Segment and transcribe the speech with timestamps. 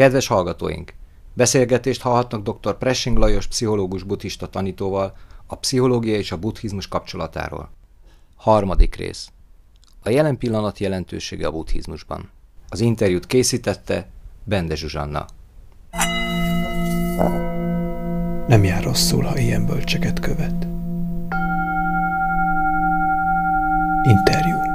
[0.00, 0.94] Kedves hallgatóink!
[1.34, 2.78] Beszélgetést hallhatnak dr.
[2.78, 7.70] Pressing Lajos pszichológus buddhista tanítóval a pszichológia és a buddhizmus kapcsolatáról.
[8.36, 9.30] Harmadik rész.
[10.02, 12.30] A jelen pillanat jelentősége a buddhizmusban.
[12.68, 14.08] Az interjút készítette
[14.44, 15.26] Bende Zsuzsanna.
[18.46, 20.66] Nem jár rosszul, ha ilyen bölcseket követ.
[24.02, 24.69] Interjú.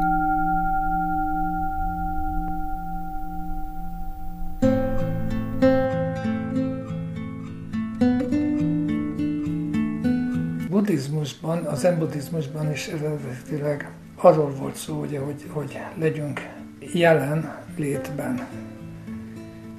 [11.65, 18.47] Az zen buddhizmusban is eredetileg arról volt szó, ugye, hogy, hogy legyünk jelen létben.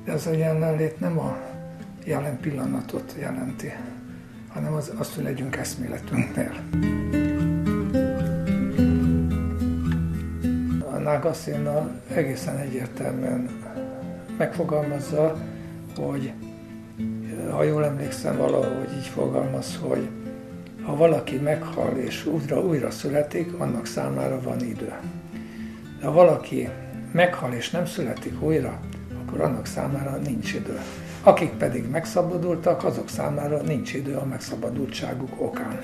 [0.04, 1.36] De ez a jelenlét nem a
[2.04, 3.72] jelen pillanatot jelenti,
[4.48, 6.52] hanem az, azt, hogy legyünk eszméletünknél.
[10.92, 13.48] A Nagasena egészen egyértelműen
[14.38, 15.36] megfogalmazza,
[15.96, 16.32] hogy
[17.50, 20.08] ha jól emlékszem, valahogy így fogalmaz, hogy
[20.86, 24.92] ha valaki meghal és újra, újra születik, annak számára van idő.
[26.00, 26.68] De ha valaki
[27.12, 28.80] meghal és nem születik újra,
[29.22, 30.80] akkor annak számára nincs idő.
[31.22, 35.78] Akik pedig megszabadultak, azok számára nincs idő a megszabadultságuk okán.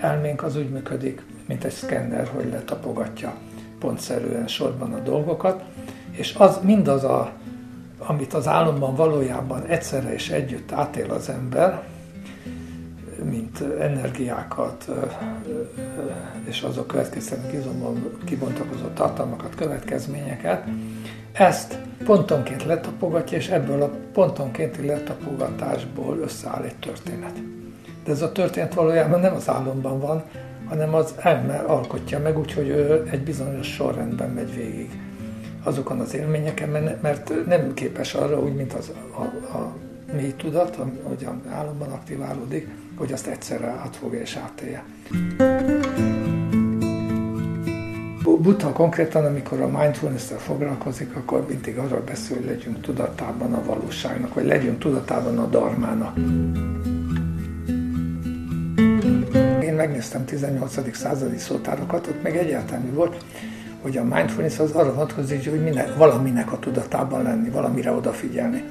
[0.00, 3.34] Elménk az úgy működik, mint egy szkenner, hogy letapogatja
[3.78, 5.64] pontszerűen sorban a dolgokat,
[6.10, 7.32] és az mindaz a
[7.98, 11.82] amit az álomban valójában egyszerre és együtt átél az ember,
[13.22, 14.88] mint energiákat,
[16.44, 20.64] és azok következtenek izomban kibontakozott tartalmakat, következményeket,
[21.32, 27.42] ezt pontonként letapogatja, és ebből a pontonkénti letapogatásból összeáll egy történet.
[28.04, 30.22] De ez a történet valójában nem az álomban van,
[30.68, 35.07] hanem az elme alkotja meg, úgyhogy ő egy bizonyos sorrendben megy végig
[35.68, 39.22] azokon az élményeken, mert nem képes arra, úgy, mint az, a,
[39.56, 39.76] a
[40.12, 44.84] mély tudat, hogy a aktiválódik, hogy azt egyszerre átfogja és átélje.
[48.22, 54.34] Buddha konkrétan, amikor a mindfulness-tel foglalkozik, akkor mindig arról beszél, hogy legyünk tudatában a valóságnak,
[54.34, 56.16] vagy legyünk tudatában a darmának.
[59.62, 60.96] Én megnéztem 18.
[60.96, 63.24] századi szótárokat, ott meg egyáltalán volt,
[63.82, 68.64] hogy a mindfulness az arra vonatkozik, hogy minden, valaminek a tudatában lenni, valamire odafigyelni.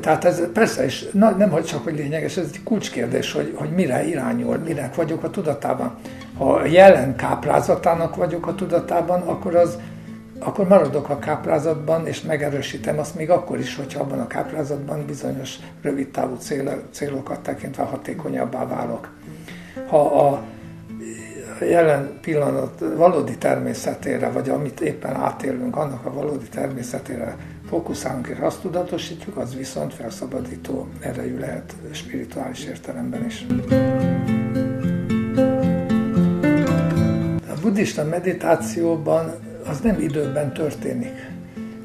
[0.00, 3.70] Tehát ez persze is na, nem hogy csak hogy lényeges, ez egy kulcskérdés, hogy, hogy
[3.70, 5.94] mire irányul, minek vagyok a tudatában.
[6.38, 9.78] Ha jelen káprázatának vagyok a tudatában, akkor az
[10.40, 15.56] akkor maradok a káprázatban, és megerősítem azt még akkor is, hogyha abban a káprázatban bizonyos
[15.82, 16.36] rövidtávú
[16.90, 19.08] célokat tekintve hatékonyabbá válok.
[19.88, 20.42] Ha a
[21.60, 27.36] jelen pillanat valódi természetére, vagy amit éppen átélünk, annak a valódi természetére
[27.68, 33.46] fókuszálunk és azt tudatosítjuk, az viszont felszabadító erejű lehet spirituális értelemben is.
[37.48, 39.34] A buddhista meditációban
[39.66, 41.30] az nem időben történik,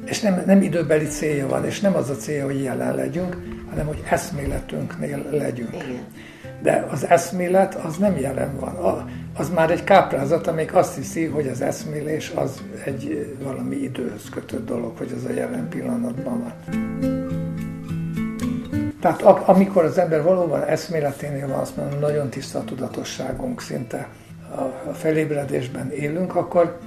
[0.04, 3.36] és nem, nem időbeli célja van, és nem az a célja, hogy jelen legyünk,
[3.70, 5.76] hanem hogy eszméletünknél legyünk.
[6.64, 8.74] De az eszmélet az nem jelen van.
[8.74, 14.28] A, az már egy káprázat, amelyik azt hiszi, hogy az eszmélés az egy valami időhöz
[14.30, 16.52] kötött dolog, hogy az a jelen pillanatban van.
[19.00, 24.08] Tehát amikor az ember valóban eszméleténél van, azt mondom, nagyon tiszta tudatosságunk, szinte
[24.86, 26.78] a felébredésben élünk, akkor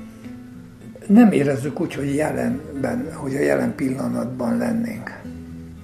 [1.08, 5.20] nem érezzük úgy, hogy jelenben, hogy a jelen pillanatban lennénk.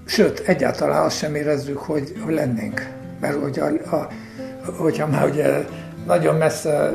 [0.06, 3.02] Sőt, egyáltalán azt sem érezzük, hogy lennénk.
[3.24, 4.08] Mert hogy a, a,
[4.78, 5.66] hogyha már ugye
[6.06, 6.94] nagyon messze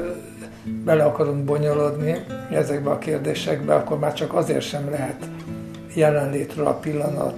[0.85, 2.17] bele akarunk bonyolodni
[2.51, 5.29] ezekbe a kérdésekbe, akkor már csak azért sem lehet
[5.95, 7.37] jelenlétről a pillanat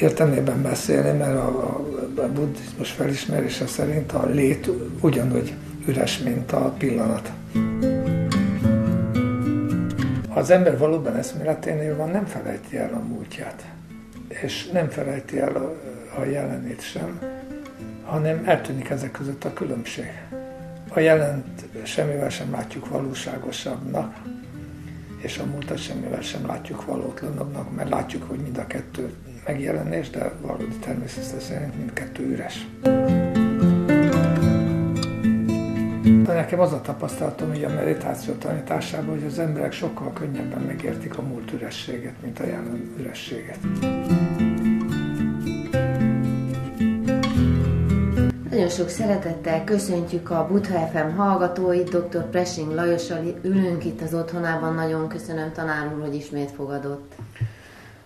[0.00, 1.84] értelmében beszélni, mert a, a,
[2.22, 5.54] a buddhizmus felismerése szerint a lét ugyanúgy
[5.86, 7.32] üres, mint a pillanat.
[10.28, 13.64] Ha az ember valóban eszméleténél van, nem felejti el a múltját,
[14.28, 15.74] és nem felejti el a,
[16.20, 17.18] a jelenét sem,
[18.12, 20.10] hanem eltűnik ezek között a különbség
[20.88, 24.16] a jelent semmivel sem látjuk valóságosabbnak,
[25.16, 29.12] és a múltat semmivel sem látjuk valótlanabbnak, mert látjuk, hogy mind a kettő
[29.46, 32.66] megjelenés, de valódi természet szerint mindkettő üres.
[36.02, 41.18] De nekem az a tapasztalatom, hogy a meditáció tanításában, hogy az emberek sokkal könnyebben megértik
[41.18, 43.58] a múlt ürességet, mint a jelen ürességet.
[48.68, 52.30] Sok szeretettel köszöntjük a Butha FM hallgatóit, dr.
[52.30, 54.74] Pressing Lajossal ülünk itt az otthonában.
[54.74, 57.12] Nagyon köszönöm tanár úr, hogy ismét fogadott.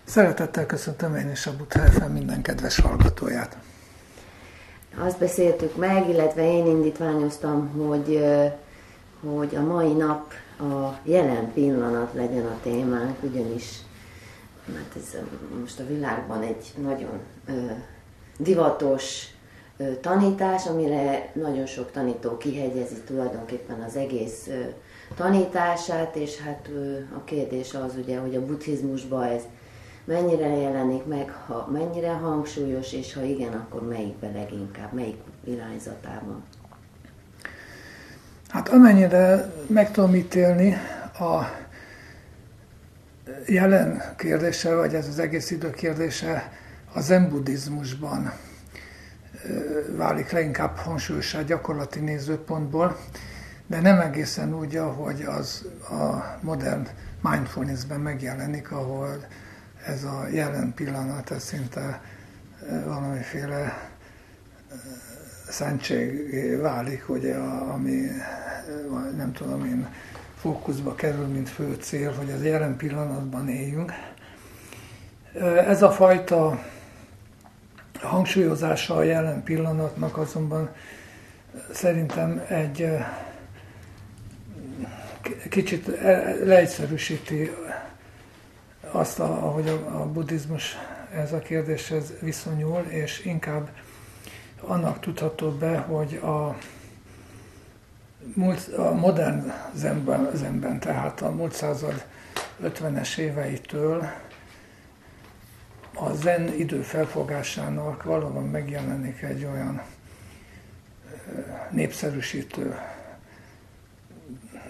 [0.03, 3.57] Szeretettel köszöntöm én is a Butha FM minden kedves hallgatóját.
[5.05, 8.25] Azt beszéltük meg, illetve én indítványoztam, hogy,
[9.35, 13.81] hogy a mai nap a jelen pillanat legyen a témánk, ugyanis
[14.73, 15.19] mert ez
[15.61, 17.19] most a világban egy nagyon
[18.37, 19.27] divatos
[20.01, 24.49] tanítás, amire nagyon sok tanító kihegyezi tulajdonképpen az egész
[25.15, 26.69] tanítását, és hát
[27.15, 29.41] a kérdés az ugye, hogy a buddhizmusban ez
[30.05, 36.43] mennyire jelenik meg, ha mennyire hangsúlyos, és ha igen, akkor melyikben leginkább, melyik irányzatában?
[38.47, 40.77] Hát amennyire meg tudom ítélni
[41.19, 41.43] a
[43.47, 46.51] jelen kérdése, vagy ez az egész idő kérdése
[46.93, 48.33] a zen buddhizmusban
[49.95, 52.97] válik leginkább hangsúlyosá gyakorlati nézőpontból,
[53.67, 56.87] de nem egészen úgy, ahogy az a modern
[57.21, 59.25] mindfulnessben megjelenik, ahol
[59.85, 62.01] ez a jelen pillanat, ez szinte
[62.85, 63.89] valamiféle
[65.49, 67.35] szentség válik, ugye,
[67.73, 68.07] ami
[69.15, 69.87] nem tudom én,
[70.39, 73.91] fókuszba kerül, mint fő cél, hogy az jelen pillanatban éljünk.
[75.67, 76.59] Ez a fajta
[78.01, 80.69] hangsúlyozása a jelen pillanatnak azonban
[81.71, 82.89] szerintem egy
[85.49, 87.51] kicsit e, leegyszerűsíti
[88.91, 90.75] azt, ahogy a, a buddhizmus
[91.13, 93.69] ez a kérdéshez viszonyul, és inkább
[94.61, 96.57] annak tudható be, hogy a,
[98.33, 102.05] múlt, a modern zenben, zenben, tehát a múlt század
[102.63, 104.09] 50-es éveitől
[105.99, 109.81] a zen idő felfogásának valóban megjelenik egy olyan
[111.69, 112.75] népszerűsítő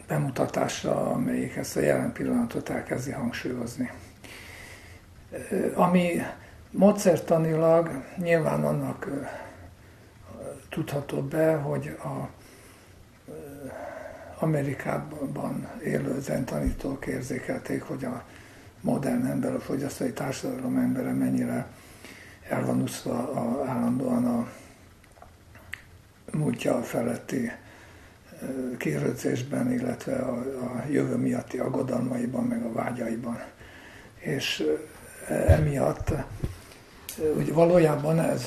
[0.08, 3.92] bemutatásra, amelyik ezt a jelen pillanatot elkezdi hangsúlyozni.
[5.74, 6.22] Ami
[6.72, 9.08] módszertanilag nyilván annak
[10.70, 12.30] tudható be, hogy a
[14.40, 18.24] Amerikában élő zentanítók érzékelték, hogy a
[18.82, 21.68] modern ember, a fogyasztói társadalom embere mennyire
[22.50, 24.48] el van úszva a, állandóan a
[26.32, 27.52] múltja feletti
[28.78, 33.40] kérődzésben, illetve a, a jövő miatti aggodalmaiban, meg a vágyaiban.
[34.20, 34.64] És
[35.48, 36.12] emiatt,
[37.36, 38.46] hogy valójában ez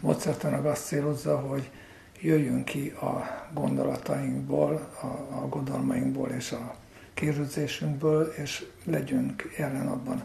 [0.00, 1.70] módszertanak azt célozza, hogy
[2.20, 3.24] jöjjünk ki a
[3.54, 4.72] gondolatainkból,
[5.02, 6.74] a aggodalmainkból és a
[7.18, 10.22] kérődzésünkből, és legyünk jelen abban,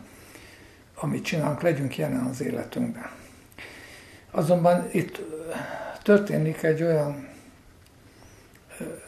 [0.95, 3.09] amit csinálunk, legyünk jelen az életünkben.
[4.31, 5.21] Azonban itt
[6.03, 7.27] történik egy olyan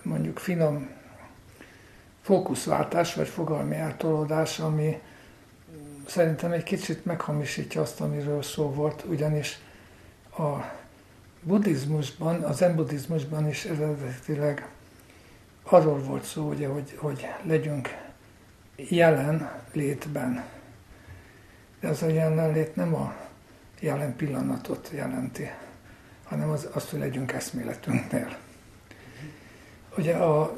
[0.02, 0.90] mondjuk finom
[2.22, 5.02] fókuszváltás, vagy fogalmi eltolódás, ami
[6.06, 9.60] szerintem egy kicsit meghamisítja azt, amiről szó volt, ugyanis
[10.38, 10.56] a
[11.42, 14.68] buddhizmusban, az zen is eredetileg
[15.66, 17.90] arról volt szó, ugye, hogy, hogy legyünk
[18.76, 20.44] jelen létben.
[21.80, 23.16] De az a jelenlét nem a
[23.80, 25.50] jelen pillanatot jelenti,
[26.24, 28.38] hanem az, azt, hogy legyünk eszméletünknél.
[29.98, 30.56] Ugye a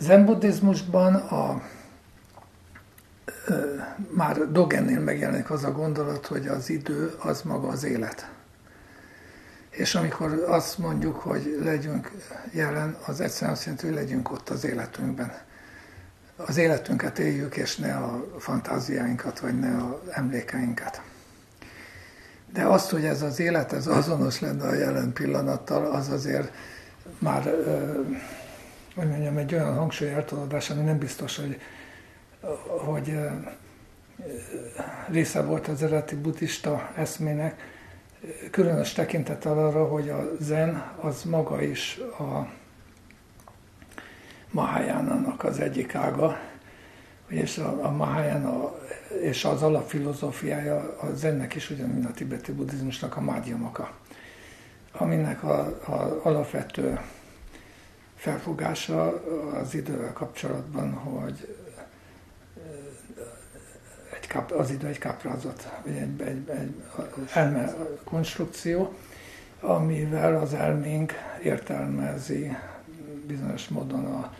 [0.00, 1.62] zen buddhizmusban a,
[4.10, 8.30] már Dogennél megjelenik az a gondolat, hogy az idő az maga az élet.
[9.78, 12.12] És amikor azt mondjuk, hogy legyünk
[12.52, 15.32] jelen, az egyszerűen azt jelenti, hogy legyünk ott az életünkben.
[16.36, 21.02] Az életünket éljük, és ne a fantáziáinkat, vagy ne a emlékeinket.
[22.52, 26.52] De azt, hogy ez az élet, ez azonos lenne a jelen pillanattal, az azért
[27.18, 27.42] már,
[28.94, 31.60] hogy mondjam, egy olyan hangsúly eltolódás, ami nem biztos, hogy,
[32.84, 33.18] hogy
[35.10, 37.76] része volt az eredeti buddhista eszmének,
[38.50, 42.48] különös tekintettel arra, hogy a zen az maga is a
[44.50, 46.38] Mahayana-nak az egyik ága,
[47.28, 48.78] és a, a Mahayana
[49.22, 53.90] és az alapfilozófiája a zennek is ugyan, mint a tibeti buddhizmusnak a mádjamaka,
[54.92, 57.00] aminek a, a alapvető
[58.16, 59.22] felfogása
[59.54, 61.56] az idővel kapcsolatban, hogy
[64.28, 66.74] kap, az idő egy kaprázat, vagy egy, egy, egy
[67.32, 68.94] elme konstrukció,
[69.60, 72.56] amivel az elménk értelmezi
[73.26, 74.34] bizonyos módon a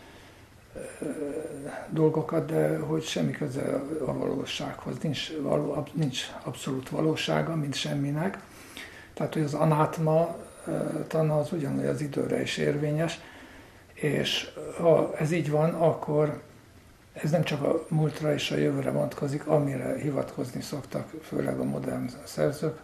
[1.90, 8.38] dolgokat, de hogy semmi köze a valósághoz, nincs, való, nincs abszolút valósága, mint semminek.
[9.14, 10.36] Tehát, hogy az anátma
[11.06, 13.20] tana az ugyanúgy az időre is érvényes,
[13.94, 16.42] és ha ez így van, akkor
[17.22, 22.10] ez nem csak a múltra és a jövőre vonatkozik, amire hivatkozni szoktak, főleg a modern
[22.24, 22.78] szerzők,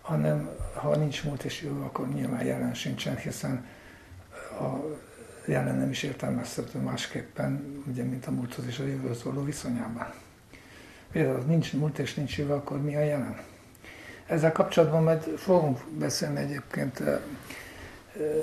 [0.00, 3.66] hanem ha nincs múlt és jövő, akkor nyilván jelen sincsen, hiszen
[4.60, 4.98] a
[5.46, 10.06] jelen nem is értelmezhető másképpen, ugye, mint a múlthoz és a jövőhöz való viszonyában.
[11.12, 13.40] Például, nincs múlt és nincs jövő, akkor mi a jelen?
[14.26, 17.20] Ezzel kapcsolatban majd fogunk beszélni egyébként eh,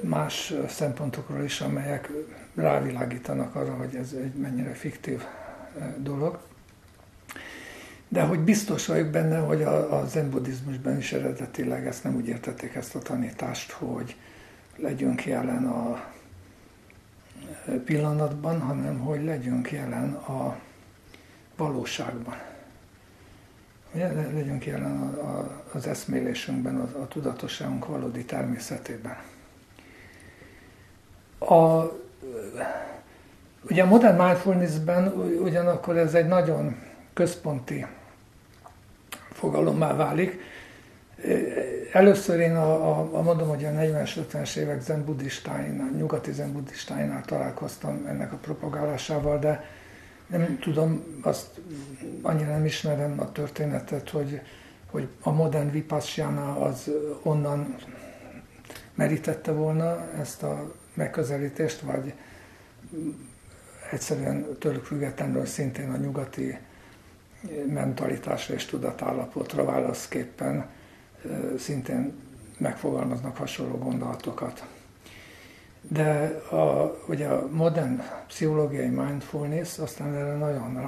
[0.02, 2.10] más szempontokról is, amelyek
[2.56, 5.24] rávilágítanak arra, hogy ez egy mennyire fiktív
[5.80, 6.40] eh, dolog.
[8.08, 12.28] De hogy biztos vagyok benne, hogy a, a zen buddhizmusban is eredetileg ezt nem úgy
[12.28, 14.16] értették ezt a tanítást, hogy
[14.76, 16.04] legyünk jelen a
[17.68, 20.60] eh, pillanatban, hanem hogy legyünk jelen a
[21.56, 22.36] valóságban.
[24.34, 29.18] Legyünk jelen a, a, az eszmélésünkben, a, a tudatosságunk valódi természetében.
[31.40, 31.86] A,
[33.70, 35.08] ugye a modern mindfulnessben
[35.44, 36.76] ugyanakkor ez egy nagyon
[37.14, 37.86] központi
[39.32, 40.40] fogalommá válik.
[41.92, 46.52] Először én a, a, a mondom, hogy a 40-es, 50-es évek zen buddhistáinál, nyugati zen
[46.52, 49.64] buddhistáinál találkoztam ennek a propagálásával, de
[50.28, 51.60] nem tudom, azt
[52.22, 54.42] annyira nem ismerem a történetet, hogy,
[54.92, 56.92] hogy a modern vipassana az
[57.24, 57.76] onnan
[58.96, 62.14] merítette volna ezt a megközelítést, vagy
[63.92, 66.58] egyszerűen tőlük függetlenül szintén a nyugati
[67.68, 70.70] mentalitásra és tudatállapotra válaszképpen
[71.58, 72.14] szintén
[72.58, 74.66] megfogalmaznak hasonló gondolatokat.
[75.82, 76.12] De
[76.50, 80.82] a, ugye a modern pszichológiai mindfulness aztán erre nagyon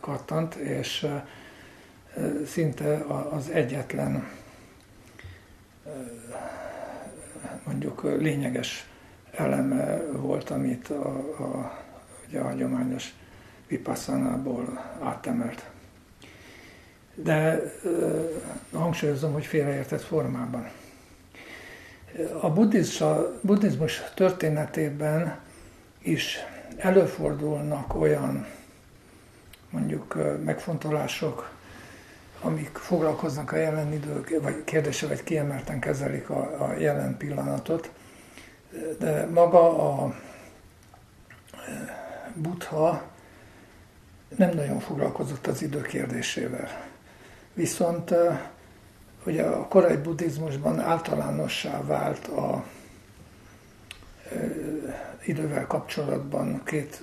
[0.00, 1.06] rákattant, és
[2.46, 2.96] szinte
[3.30, 4.28] az egyetlen
[7.64, 8.88] mondjuk lényeges
[9.36, 11.78] eleme volt, amit a, a,
[12.28, 13.14] ugye a hagyományos
[13.68, 15.70] vipassanából átemelt.
[17.14, 17.62] De
[18.72, 20.68] hangsúlyozom, hogy félreértett formában.
[22.40, 22.50] A
[23.42, 25.38] buddhizmus történetében
[26.02, 26.38] is
[26.76, 28.46] előfordulnak olyan
[29.70, 31.50] mondjuk megfontolások,
[32.40, 37.90] amik foglalkoznak a jelen idők, vagy kérdése, vagy kiemelten kezelik a, a jelen pillanatot,
[38.98, 40.14] de maga a
[42.34, 43.02] Buddha
[44.36, 46.68] nem nagyon foglalkozott az idő kérdésével.
[47.52, 48.14] Viszont
[49.26, 52.64] ugye a korai buddhizmusban általánossá vált a
[55.24, 57.02] idővel kapcsolatban két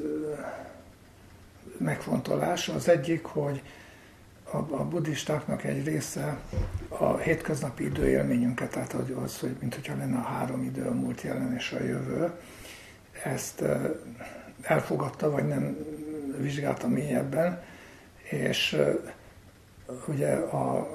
[1.78, 2.70] megfontolás.
[2.70, 3.62] Az egyik, hogy
[4.52, 6.40] a, a buddhistáknak egy része
[6.88, 8.94] a hétköznapi időélményünket, tehát
[9.24, 12.32] az, hogy mint hogyha lenne a három idő, a múlt, jelen és a jövő,
[13.24, 13.64] ezt
[14.62, 15.78] elfogadta, vagy nem
[16.38, 17.64] vizsgálta mélyebben,
[18.30, 18.78] és
[20.08, 20.88] ugye a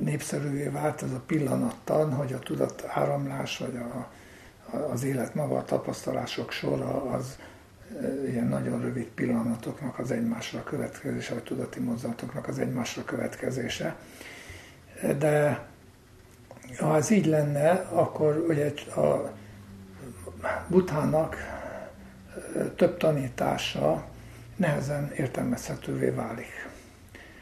[0.00, 4.10] népszerűvé vált ez a pillanattan, hogy a tudat áramlás, vagy a,
[4.92, 7.38] az élet maga, a tapasztalások sora az
[8.26, 13.96] ilyen nagyon rövid pillanatoknak az egymásra következése, vagy tudati mozzanatoknak az egymásra következése.
[15.18, 15.66] De
[16.78, 19.32] ha ez így lenne, akkor ugye a
[20.68, 21.36] Buthának
[22.76, 24.08] több tanítása
[24.56, 26.68] nehezen értelmezhetővé válik,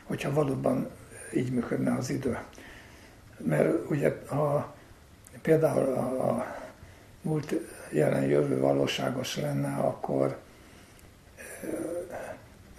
[0.04, 0.88] hogyha valóban
[1.34, 2.38] így működne az idő.
[3.36, 4.74] Mert ugye, ha
[5.42, 6.56] például a, a
[7.22, 7.54] múlt
[7.90, 10.38] jelen jövő valóságos lenne, akkor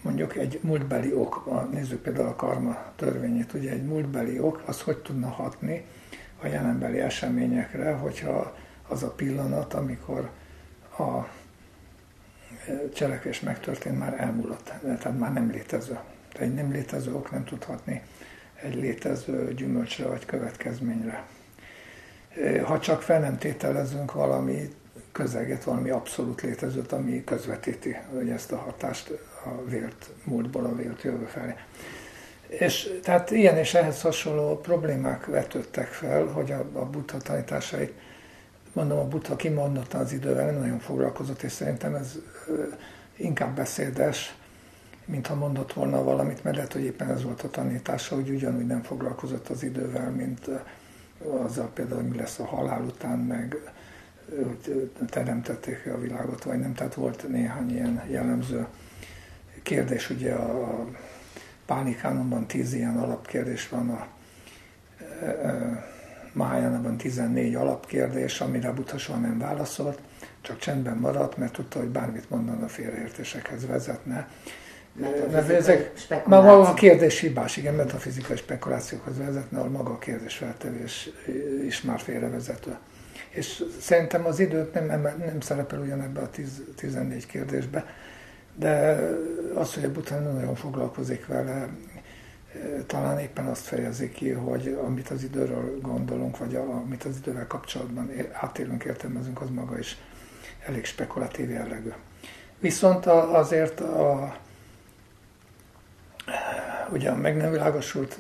[0.02, 4.98] mondjuk egy múltbeli ok, nézzük például a karma törvényét, ugye egy múltbeli ok, az hogy
[4.98, 5.86] tudna hatni
[6.42, 8.56] a jelenbeli eseményekre, hogyha
[8.88, 10.30] az a pillanat, amikor
[10.98, 11.28] a
[12.94, 16.00] cselekvés megtörtént, már elmúlott, tehát már nem létező.
[16.32, 18.02] Tehát egy nem létező ok nem tudhatni
[18.62, 21.24] egy létező gyümölcsre vagy következményre.
[22.64, 24.70] Ha csak fel nem tételezünk valami
[25.12, 29.10] közeget, valami abszolút létezőt, ami közvetíti hogy ezt a hatást
[29.46, 31.54] a vélt múltból a vélt jövő felé.
[32.48, 37.94] És tehát ilyen és ehhez hasonló problémák vetődtek fel, hogy a, a buddha tanításait,
[38.74, 42.18] mondom, a buddha kimondottan az idővel nem nagyon foglalkozott, és szerintem ez
[43.16, 44.36] inkább beszédes,
[45.06, 48.82] mintha mondott volna valamit, mert lehet, hogy éppen ez volt a tanítása, hogy ugyanúgy nem
[48.82, 50.50] foglalkozott az idővel, mint
[51.44, 53.58] azzal például, hogy mi lesz a halál után, meg
[54.44, 56.74] hogy teremtették a világot, vagy nem.
[56.74, 58.66] Tehát volt néhány ilyen jellemző
[59.64, 60.86] kérdés, ugye a
[61.66, 64.08] pánikánumban tíz ilyen alapkérdés van a
[66.34, 70.00] Mahayana-ban 14 alapkérdés, amire Buddha soha nem válaszolt,
[70.42, 74.28] csak csendben maradt, mert tudta, hogy bármit mondana félreértésekhez vezetne.
[75.32, 81.10] Mert ezek, már maga a kérdés hibás, igen, metafizikai spekulációkhoz vezetne, ahol maga a kérdésfeltevés
[81.66, 82.78] is már félrevezető.
[83.30, 87.86] És szerintem az időt nem, nem, szerepel ugyanebbe a 10, 14 kérdésbe,
[88.56, 89.00] de
[89.56, 91.70] az, hogy a nem nagyon foglalkozik vele,
[92.86, 98.12] talán éppen azt fejezi ki, hogy amit az időről gondolunk, vagy amit az idővel kapcsolatban
[98.32, 99.98] átélünk, értelmezünk, az maga is
[100.66, 101.92] elég spekulatív jellegű.
[102.60, 104.36] Viszont azért a,
[106.92, 108.20] ugye a meg nem világosult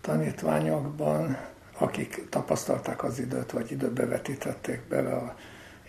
[0.00, 1.36] tanítványokban,
[1.78, 5.36] akik tapasztalták az időt, vagy időbe vetítették bele a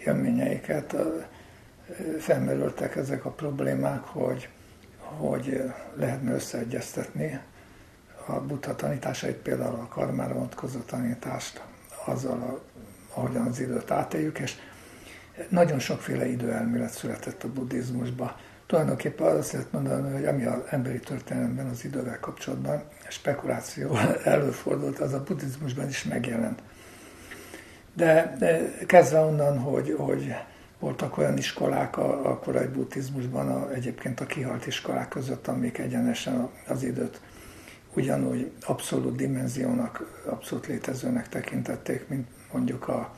[0.05, 0.95] élményeiket,
[2.19, 4.49] felmerültek ezek a problémák, hogy,
[4.97, 5.63] hogy
[5.95, 7.39] lehetne összeegyeztetni
[8.25, 11.63] a buddha tanításait, például a karmára vonatkozó tanítást
[12.05, 12.61] azzal, a,
[13.19, 14.55] ahogyan az időt átéljük, és
[15.49, 18.35] nagyon sokféle időelmélet született a buddhizmusba
[18.69, 25.13] tulajdonképpen azt lehet mondani, hogy ami az emberi történelemben az idővel kapcsolatban spekuláció előfordult, az
[25.13, 26.61] a buddhizmusban is megjelent.
[27.93, 30.35] De, de kezdve onnan, hogy, hogy
[30.79, 36.49] voltak olyan iskolák a, a korai buddhizmusban, a, egyébként a kihalt iskolák között, amik egyenesen
[36.67, 37.21] az időt
[37.93, 43.15] ugyanúgy abszolút dimenziónak, abszolút létezőnek tekintették, mint mondjuk a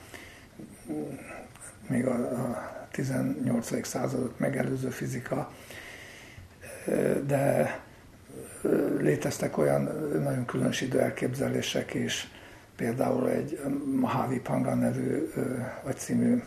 [1.88, 3.88] még a, a 18.
[3.88, 5.52] századot megelőző fizika,
[7.26, 7.80] de
[9.00, 9.82] léteztek olyan
[10.24, 12.28] nagyon különös időelképzelések is,
[12.76, 13.60] például egy
[14.00, 15.32] Mahavi Panga nevű
[15.84, 16.42] vagy című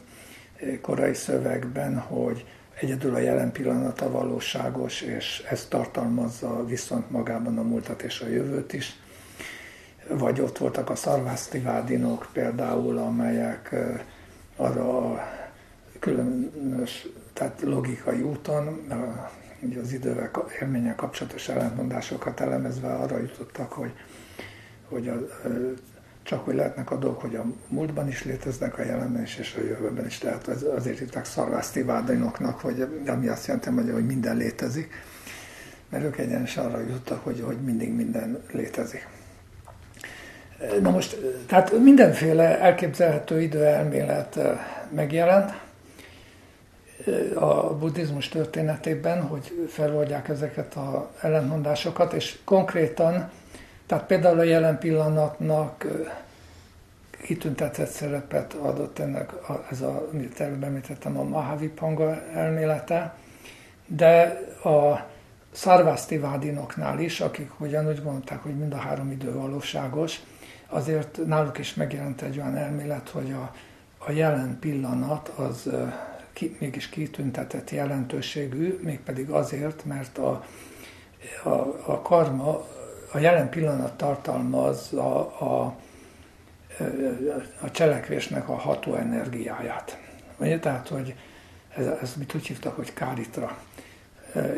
[0.81, 2.47] korai szövegben, hogy
[2.81, 8.29] egyedül a jelen pillanat a valóságos, és ez tartalmazza viszont magában a múltat és a
[8.29, 8.97] jövőt is.
[10.09, 13.75] Vagy ott voltak a szarvásztivádinok például, amelyek
[14.57, 15.34] arra a
[16.05, 18.87] különös, tehát logikai úton,
[19.61, 20.31] ugye az idővel,
[20.61, 23.93] élménnyel kapcsolatos ellentmondásokat elemezve arra jutottak, hogy,
[24.89, 25.15] hogy a,
[26.23, 29.65] csak hogy lehetnek a dolgok, hogy a múltban is léteznek, a jelenben is, és a
[29.65, 30.19] jövőben is.
[30.19, 34.93] Tehát az, azért hívták szarvásztivádinoknak, hogy ami azt jelenti, hogy minden létezik,
[35.89, 39.09] mert ők egyenesen arra jutottak, hogy, hogy mindig minden létezik.
[40.81, 44.39] Na most, tehát mindenféle elképzelhető időelmélet
[44.95, 45.63] megjelent,
[47.35, 53.31] a buddhizmus történetében, hogy feloldják ezeket a ellentmondásokat, és konkrétan,
[53.87, 55.87] tehát például a jelen pillanatnak
[57.23, 63.15] kitüntetett szerepet adott ennek, a, ez a, amit előbb említettem, a Mahavipanga elmélete,
[63.87, 65.07] de a
[65.53, 70.21] szarvásztivádinoknál is, akik ugyanúgy mondták, hogy mind a három idő valóságos,
[70.69, 73.55] azért náluk is megjelent egy olyan elmélet, hogy a,
[73.99, 75.71] a jelen pillanat az
[76.35, 80.45] ki, mégis kitüntetett jelentőségű, mégpedig azért, mert a,
[81.45, 81.49] a,
[81.87, 82.67] a karma
[83.13, 85.77] a jelen pillanat tartalmaz a, a,
[87.61, 89.99] a cselekvésnek a ható energiáját.
[90.37, 90.59] Ugye?
[90.59, 91.15] Tehát, hogy
[91.77, 93.59] ez, ez mit úgy hívtak, hogy káritra.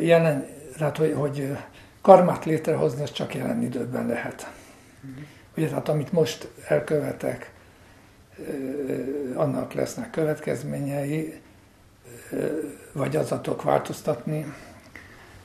[0.00, 0.46] Jelen,
[0.78, 1.56] tehát, hogy, hogy
[2.00, 4.50] karmát létrehozni, az csak jelen időben lehet.
[5.56, 7.52] Ugye, tehát amit most elkövetek,
[9.34, 11.40] annak lesznek következményei,
[12.92, 14.54] vagy azatok változtatni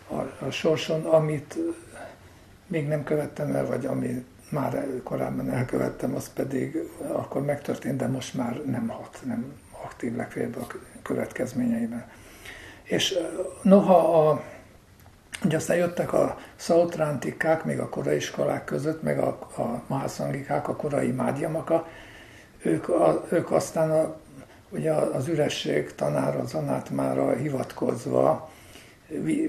[0.08, 1.58] a, a sorson, amit
[2.68, 8.34] még nem követtem el, vagy ami már korábban elkövettem, az pedig akkor megtörtént, de most
[8.34, 10.68] már nem hat, nem aktív legfeljebb a
[11.02, 12.06] következményeiben.
[12.84, 13.18] És
[13.62, 14.44] noha a,
[15.44, 20.76] ugye aztán jöttek a szautrántikák, még a korai iskolák között, meg a, a mahászangikák, a
[20.76, 21.88] korai mádiamaka,
[22.62, 24.16] ők, a, ők aztán a
[24.72, 28.52] ugye az üresség tanára, anátmára hivatkozva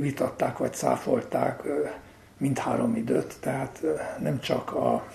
[0.00, 1.62] vitatták vagy száfolták
[2.36, 3.82] mindhárom időt, tehát
[4.18, 5.06] nem csak a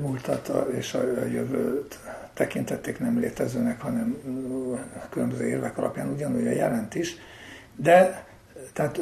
[0.00, 1.98] múltat és a jövőt
[2.34, 4.16] tekintették nem létezőnek, hanem
[5.10, 7.14] különböző érvek alapján ugyanúgy a jelent is,
[7.76, 8.26] de
[8.72, 9.00] tehát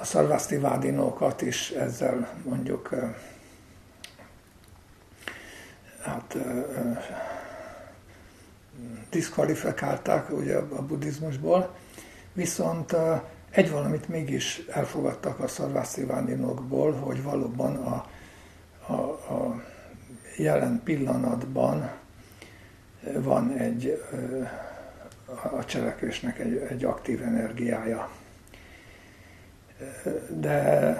[0.00, 2.94] a szarvászti vádinókat is ezzel mondjuk
[6.06, 6.36] hát
[9.10, 11.74] diszkvalifikálták ugye a buddhizmusból,
[12.32, 12.96] viszont
[13.50, 18.06] egy valamit mégis elfogadtak a szarvászivándinokból, hogy valóban a,
[18.86, 18.94] a,
[19.34, 19.62] a
[20.36, 21.90] jelen pillanatban
[23.14, 24.02] van egy
[25.56, 28.10] a cselekvésnek egy, egy aktív energiája.
[30.28, 30.96] De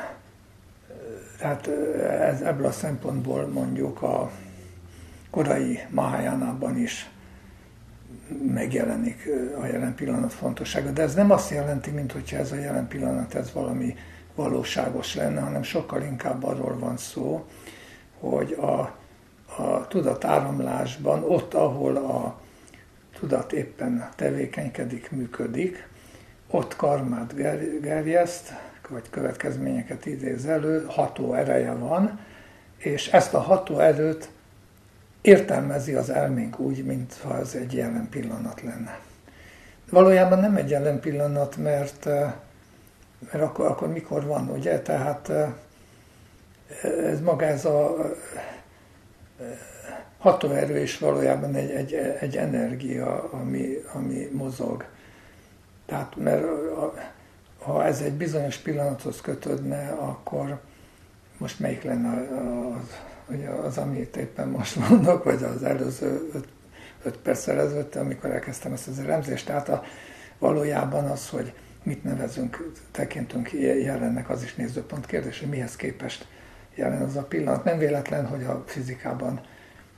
[1.39, 1.67] tehát
[2.21, 4.31] ez, ebből a szempontból mondjuk a
[5.37, 7.11] korai Mahajánában is
[8.53, 9.29] megjelenik
[9.61, 10.91] a jelen pillanat fontossága.
[10.91, 13.97] De ez nem azt jelenti, mint hogyha ez a jelen pillanat ez valami
[14.35, 17.47] valóságos lenne, hanem sokkal inkább arról van szó,
[18.21, 18.81] hogy a,
[19.63, 22.41] a tudatáramlásban, ott, ahol a
[23.19, 25.89] tudat éppen tevékenykedik, működik,
[26.51, 27.35] ott karmát
[27.81, 28.53] gerjeszt,
[28.89, 32.21] vagy következményeket idéz elő, ható ereje van,
[32.77, 34.35] és ezt a ható erőt
[35.27, 38.99] értelmezi az elménk úgy, mintha ez egy jelen pillanat lenne.
[39.91, 42.05] Valójában nem egy jelen pillanat, mert,
[43.31, 44.81] mert akkor, akkor mikor van, ugye?
[44.81, 45.33] Tehát
[46.83, 47.97] ez maga ez a
[50.19, 54.85] hatóerő is valójában egy, egy, egy energia, ami, ami mozog.
[55.87, 56.45] Tehát, mert
[57.59, 60.61] ha ez egy bizonyos pillanathoz kötődne, akkor
[61.39, 62.29] most melyik lenne
[62.77, 62.97] az,
[63.29, 66.49] ugye az, amit éppen most mondok, vagy az előző öt,
[67.03, 69.47] öt perccel ezelőtt, amikor elkezdtem ezt az elemzést.
[69.47, 69.83] Tehát a,
[70.39, 76.27] valójában az, hogy mit nevezünk, tekintünk jelennek, az is nézőpont kérdés, hogy mihez képest
[76.75, 77.65] jelen az a pillanat.
[77.65, 79.41] Nem véletlen, hogy a fizikában,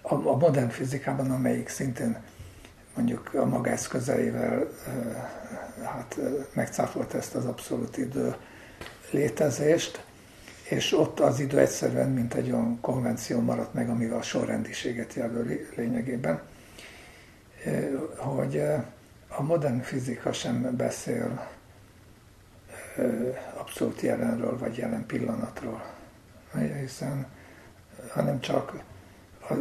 [0.03, 2.17] a, a modern fizikában, amelyik szintén
[2.95, 4.69] mondjuk a maga eszközeivel
[5.85, 6.19] hát
[6.53, 8.35] megcáfolt ezt az abszolút idő
[9.11, 10.05] létezést,
[10.69, 15.67] és ott az idő egyszerűen, mint egy olyan konvenció maradt meg, amivel a sorrendiséget jelöli
[15.77, 16.41] lényegében,
[18.17, 18.63] hogy
[19.29, 21.49] a modern fizika sem beszél
[23.55, 25.85] abszolút jelenről, vagy jelen pillanatról,
[26.81, 27.27] hiszen
[28.09, 28.83] hanem csak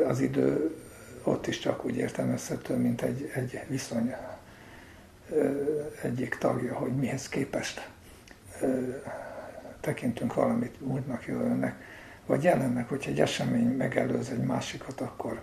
[0.07, 0.75] az idő
[1.23, 4.15] ott is csak úgy értelmezhető, mint egy, egy viszony
[6.01, 7.89] egyik tagja, hogy mihez képest
[9.87, 11.75] tekintünk valamit múltnak, jövőnek,
[12.25, 15.41] vagy jelennek, hogyha egy esemény megelőz egy másikat, akkor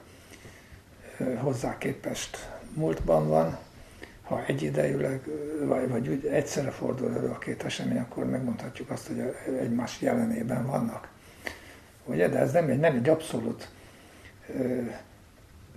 [1.37, 3.59] hozzá képest múltban van,
[4.23, 5.21] ha egyidejűleg,
[5.65, 10.67] vagy, vagy úgy egyszerre fordul elő a két esemény, akkor megmondhatjuk azt, hogy egymás jelenében
[10.67, 11.09] vannak.
[12.05, 12.29] Ugye?
[12.29, 13.69] De ez nem egy, nem egy abszolút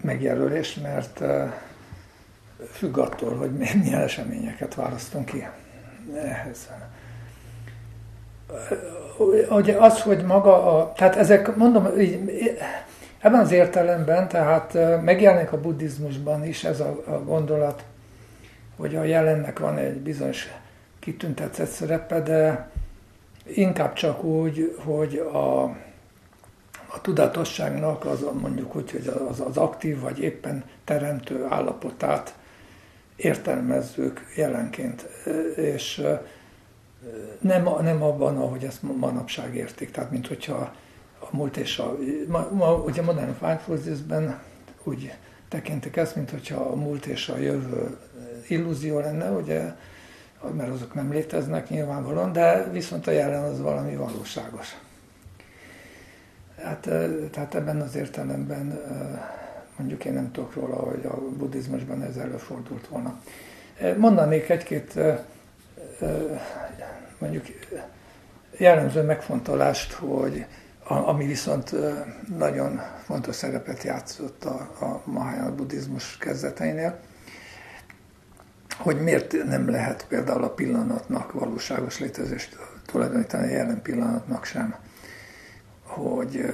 [0.01, 1.23] megjelölés, mert
[2.71, 5.47] függ attól, hogy milyen eseményeket választunk ki
[6.15, 6.69] ehhez.
[9.49, 12.57] Ugye az, hogy maga a, tehát ezek, mondom, így,
[13.19, 17.83] ebben az értelemben, tehát megjelenik a buddhizmusban is ez a, a gondolat,
[18.77, 20.47] hogy a jelennek van egy bizonyos
[20.99, 22.69] kitüntetett szerepe, de
[23.45, 25.63] inkább csak úgy, hogy a,
[26.88, 32.36] a tudatosságnak az mondjuk úgy, hogy az, az aktív vagy éppen teremtő állapotát
[33.15, 35.01] értelmezzük jelenként,
[35.55, 36.01] és
[37.39, 40.73] nem, nem abban, ahogy ezt manapság értik, tehát mint hogyha
[41.19, 41.97] a múlt és a...
[42.27, 44.33] Ma, ma ugye modern mindfulness
[44.83, 45.13] úgy
[45.47, 47.97] tekintik ezt, mint hogyha a múlt és a jövő
[48.47, 49.73] illúzió lenne, ugye,
[50.55, 54.77] mert azok nem léteznek nyilvánvalóan, de viszont a jelen az valami valóságos.
[56.62, 56.89] Hát,
[57.31, 58.81] tehát ebben az értelemben
[59.77, 63.19] mondjuk én nem tudok róla, hogy a buddhizmusban ez előfordult volna.
[63.97, 64.99] Mondanék egy-két
[67.17, 67.45] mondjuk
[68.58, 70.45] jellemző megfontolást, hogy
[70.84, 71.73] ami viszont
[72.38, 76.99] nagyon fontos szerepet játszott a, a Mahayana buddhizmus kezdeteinél,
[78.77, 84.75] hogy miért nem lehet például a pillanatnak valóságos létezést tulajdonítani a jelen pillanatnak sem
[85.88, 86.45] hogy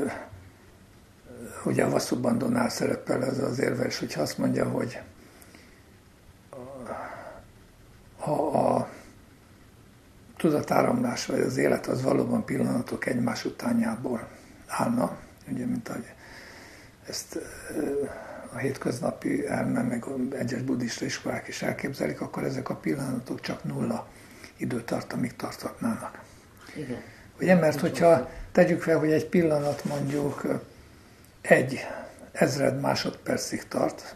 [1.66, 5.02] ugye a Vasszubandonál szerepel ez az érve, és hogyha azt mondja, hogy
[8.20, 8.90] ha a
[10.44, 14.28] tudatáramlás vagy az élet az valóban pillanatok egymás utányából
[14.68, 15.18] állna,
[15.52, 16.14] ugye, mint ahogy
[17.08, 17.40] ezt
[18.54, 20.06] a hétköznapi elme, meg
[20.38, 24.08] egyes buddhista iskolák is elképzelik, akkor ezek a pillanatok csak nulla
[24.58, 26.22] időtartamig tarthatnának.
[26.76, 27.02] Igen.
[27.40, 30.62] Ugye, mert hogyha tegyük fel, hogy egy pillanat mondjuk
[31.42, 31.80] egy
[32.32, 34.16] ezred másodpercig tart,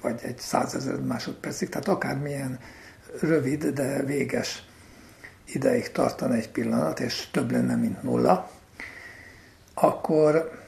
[0.00, 2.58] vagy egy százezred másodpercig, tehát akármilyen
[3.20, 4.70] rövid, de véges
[5.46, 8.50] ideig tartana egy pillanat, és több lenne, mint nulla,
[9.74, 10.60] akkor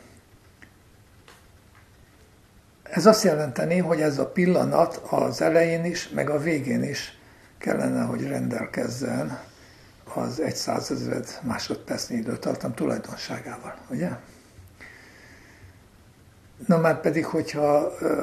[2.83, 7.19] ez azt jelenteni, hogy ez a pillanat az elején is, meg a végén is
[7.59, 9.39] kellene, hogy rendelkezzen
[10.15, 14.11] az egy százezred másodpercnyi időtartam tulajdonságával, ugye?
[16.67, 17.77] Na már pedig, hogyha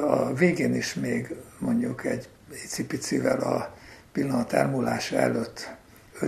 [0.06, 2.28] a végén is még mondjuk egy
[2.64, 3.74] icipicivel a
[4.12, 5.74] pillanat elmúlása előtt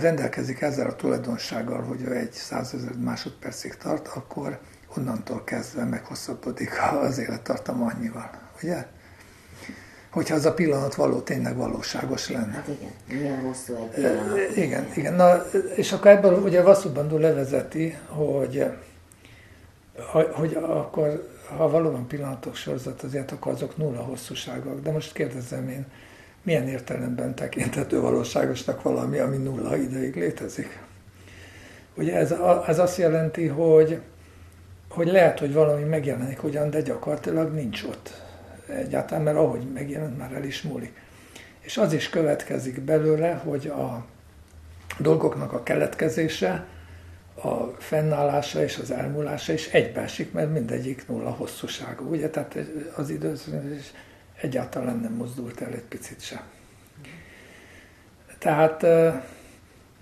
[0.01, 4.59] rendelkezik ezzel a tulajdonsággal, hogy ő egy százezer másodpercig tart, akkor
[4.97, 8.29] onnantól kezdve meghosszabbodik az élettartama annyival,
[8.63, 8.85] ugye?
[10.09, 12.51] Hogyha az a pillanat való, tényleg valóságos lenne.
[12.51, 14.55] Hát igen, milyen hosszú egy pillanat.
[14.55, 15.13] Igen, igen.
[15.13, 18.65] Na, és akkor ebből ugye Vasszubandú levezeti, hogy,
[20.31, 24.81] hogy akkor, ha valóban pillanatok sorozat azért, akkor azok nulla hosszúságok.
[24.81, 25.85] De most kérdezem én,
[26.45, 30.79] milyen értelemben tekinthető valóságosnak valami, ami nulla ideig létezik?
[31.97, 32.33] Ugye ez,
[32.67, 33.99] ez azt jelenti, hogy,
[34.89, 38.21] hogy lehet, hogy valami megjelenik ugyan, de gyakorlatilag nincs ott
[38.67, 40.93] egyáltalán, mert ahogy megjelent, már el is múlik.
[41.59, 44.05] És az is következik belőle, hogy a
[44.99, 46.65] dolgoknak a keletkezése,
[47.41, 52.09] a fennállása és az elmúlása is egybeesik, mert mindegyik nulla hosszúságú.
[52.09, 52.29] Ugye?
[52.29, 52.57] Tehát
[52.95, 53.93] az időzés
[54.41, 56.41] egyáltalán nem mozdult el egy picit sem.
[58.39, 58.85] Tehát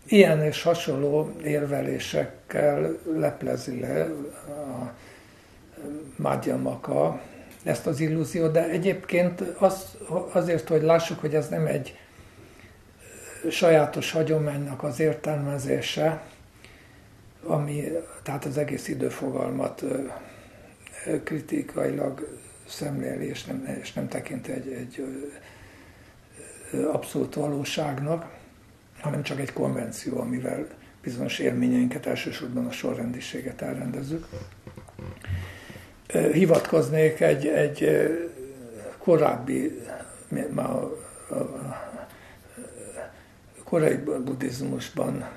[0.05, 4.03] ilyen és hasonló érvelésekkel leplezi le
[4.47, 4.93] a
[6.15, 7.21] Madhyamaka
[7.63, 9.97] ezt az illúziót, de egyébként az,
[10.31, 11.97] azért, hogy lássuk, hogy ez nem egy
[13.49, 16.23] sajátos hagyománynak az értelmezése,
[17.43, 17.91] ami
[18.23, 19.83] tehát az egész időfogalmat
[21.23, 22.39] kritikailag
[22.73, 25.05] szemléli, és nem, és nem tekint egy, egy
[26.91, 28.35] abszolút valóságnak,
[29.01, 30.67] hanem csak egy konvenció, amivel
[31.01, 34.27] bizonyos élményeinket, elsősorban a sorrendiséget elrendezzük.
[36.31, 38.07] Hivatkoznék egy, egy
[38.97, 39.81] korábbi,
[40.49, 40.97] már a,
[41.29, 41.93] a, a
[43.63, 45.29] korai buddhizmusban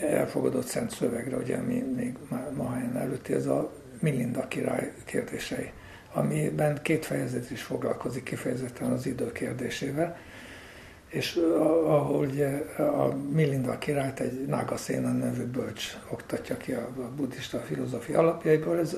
[0.00, 2.16] elfogadott szent szövegre, ugye mi még
[2.56, 5.72] Mahajan előtti, ez a Milinda király kérdései,
[6.14, 10.16] amiben két fejezet is foglalkozik kifejezetten az idő kérdésével,
[11.08, 11.34] és
[11.86, 12.28] ahol
[12.76, 18.96] a Milinda királyt egy Nagasena nevű bölcs oktatja ki a buddhista filozófia alapjaiból, ez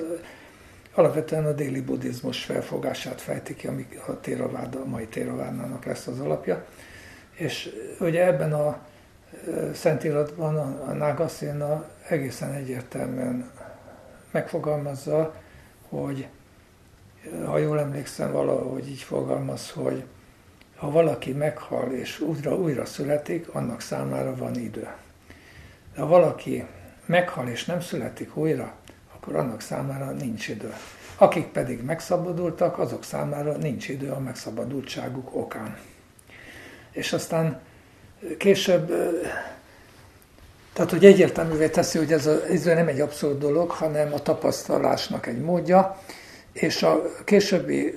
[0.93, 6.19] alapvetően a déli buddhizmus felfogását fejti ki, ami a Theravada, a mai Theravádnának lesz az
[6.19, 6.65] alapja.
[7.31, 8.79] És ugye ebben a
[9.73, 13.51] Szentiratban a, a Nagasena egészen egyértelműen
[14.31, 15.33] megfogalmazza,
[15.89, 16.27] hogy
[17.45, 20.03] ha jól emlékszem, valahogy így fogalmaz, hogy
[20.75, 24.87] ha valaki meghal és újra, újra születik, annak számára van idő.
[25.95, 26.65] De ha valaki
[27.05, 28.73] meghal és nem születik újra,
[29.15, 30.73] akkor annak számára nincs idő.
[31.17, 35.77] Akik pedig megszabadultak, azok számára nincs idő a megszabadultságuk okán.
[36.91, 37.59] És aztán
[38.37, 38.87] később,
[40.73, 45.25] tehát hogy egyértelművé teszi, hogy ez, a, ez nem egy abszolút dolog, hanem a tapasztalásnak
[45.27, 46.01] egy módja,
[46.59, 47.95] és a későbbi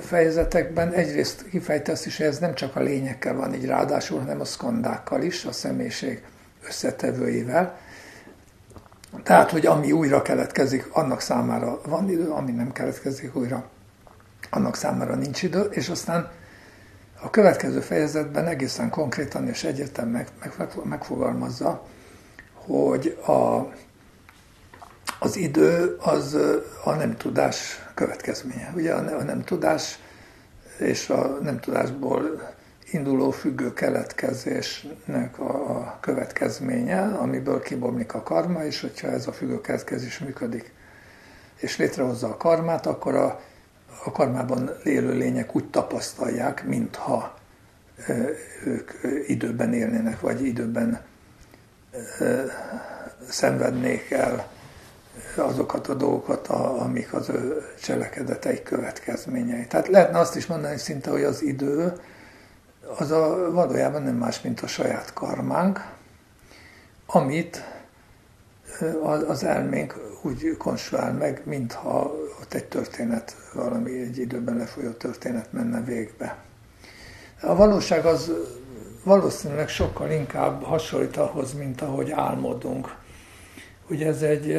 [0.00, 4.44] fejezetekben egyrészt kifejtesz is, hogy ez nem csak a lényekkel van így ráadásul, hanem a
[4.44, 6.22] szkandákkal is, a személyiség
[6.66, 7.78] összetevőivel,
[9.22, 13.68] tehát, hogy ami újra keletkezik, annak számára van idő, ami nem keletkezik újra,
[14.50, 16.30] annak számára nincs idő, és aztán
[17.20, 21.86] a következő fejezetben egészen konkrétan és egyértelműen meg, meg, megfogalmazza,
[22.52, 23.72] hogy a,
[25.18, 26.36] az idő az
[26.84, 28.72] a nem tudás következménye.
[28.74, 29.98] Ugye a nem tudás
[30.78, 32.52] és a nem tudásból
[32.90, 40.18] induló függő keletkezésnek a, következménye, amiből kibomlik a karma, és hogyha ez a függő keletkezés
[40.18, 40.72] működik,
[41.56, 43.40] és létrehozza a karmát, akkor a,
[44.04, 47.38] a karmában élő lények úgy tapasztalják, mintha
[48.64, 48.90] ők
[49.26, 51.00] időben élnének, vagy időben
[53.28, 54.56] szenvednék el
[55.44, 59.66] azokat a dolgokat, amik az ő cselekedeteik következményei.
[59.66, 61.92] Tehát lehetne azt is mondani szinte, hogy az idő
[62.96, 65.80] az a, valójában nem más, mint a saját karmánk,
[67.06, 67.64] amit
[69.26, 75.80] az elménk úgy konstruál meg, mintha ott egy történet, valami egy időben lefolyó történet menne
[75.80, 76.36] végbe.
[77.40, 78.32] A valóság az
[79.04, 82.96] valószínűleg sokkal inkább hasonlít ahhoz, mint ahogy álmodunk.
[83.88, 84.56] Ugye ez egy,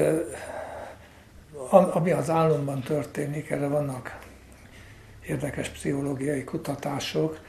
[1.70, 4.20] ami az álomban történik, erre vannak
[5.28, 7.40] érdekes pszichológiai kutatások,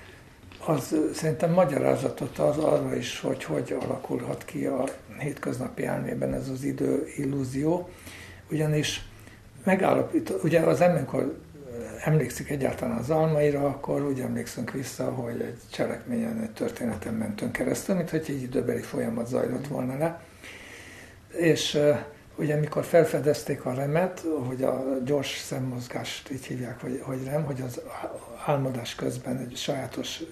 [0.67, 4.85] az szerintem magyarázatot az arra is, hogy hogy alakulhat ki a
[5.19, 7.89] hétköznapi elmében ez az idő illúzió,
[8.51, 9.05] ugyanis
[9.65, 11.39] megállapít, ugye az amikor
[12.05, 17.95] emlékszik egyáltalán az almaira, akkor úgy emlékszünk vissza, hogy egy cselekményen, egy történeten mentünk keresztül,
[17.95, 20.23] mint hogy egy időbeli folyamat zajlott volna le.
[21.37, 21.79] És
[22.41, 27.61] ugye amikor felfedezték a remet, hogy a gyors szemmozgást így hívják, hogy, hogy rem, hogy
[27.61, 27.81] az
[28.47, 30.23] álmodás közben egy sajátos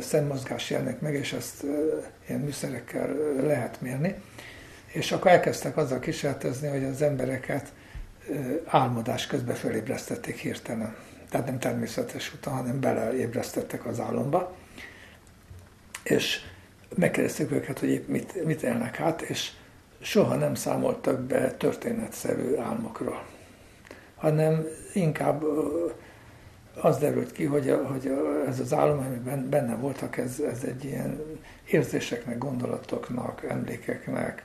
[0.00, 1.64] szemmozgás jelenik meg, és ezt
[2.28, 4.14] ilyen műszerekkel lehet mérni.
[4.86, 7.72] És akkor elkezdtek azzal kísérletezni, hogy az embereket
[8.64, 10.96] álmodás közben felébresztették hirtelen.
[11.30, 14.56] Tehát nem természetes úton, hanem beleébresztettek az álomba.
[16.02, 16.40] És
[16.96, 19.50] megkérdezték őket, hogy mit, mit élnek át, és
[20.00, 23.22] soha nem számoltak be történetszerű álmokról,
[24.16, 25.42] hanem inkább
[26.80, 30.64] az derült ki, hogy, a, hogy a, ez az álom, amiben benne voltak, ez, ez
[30.64, 31.20] egy ilyen
[31.64, 34.44] érzéseknek, gondolatoknak, emlékeknek,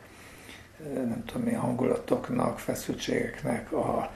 [0.94, 4.12] nem tudom milyen hangulatoknak, feszültségeknek a,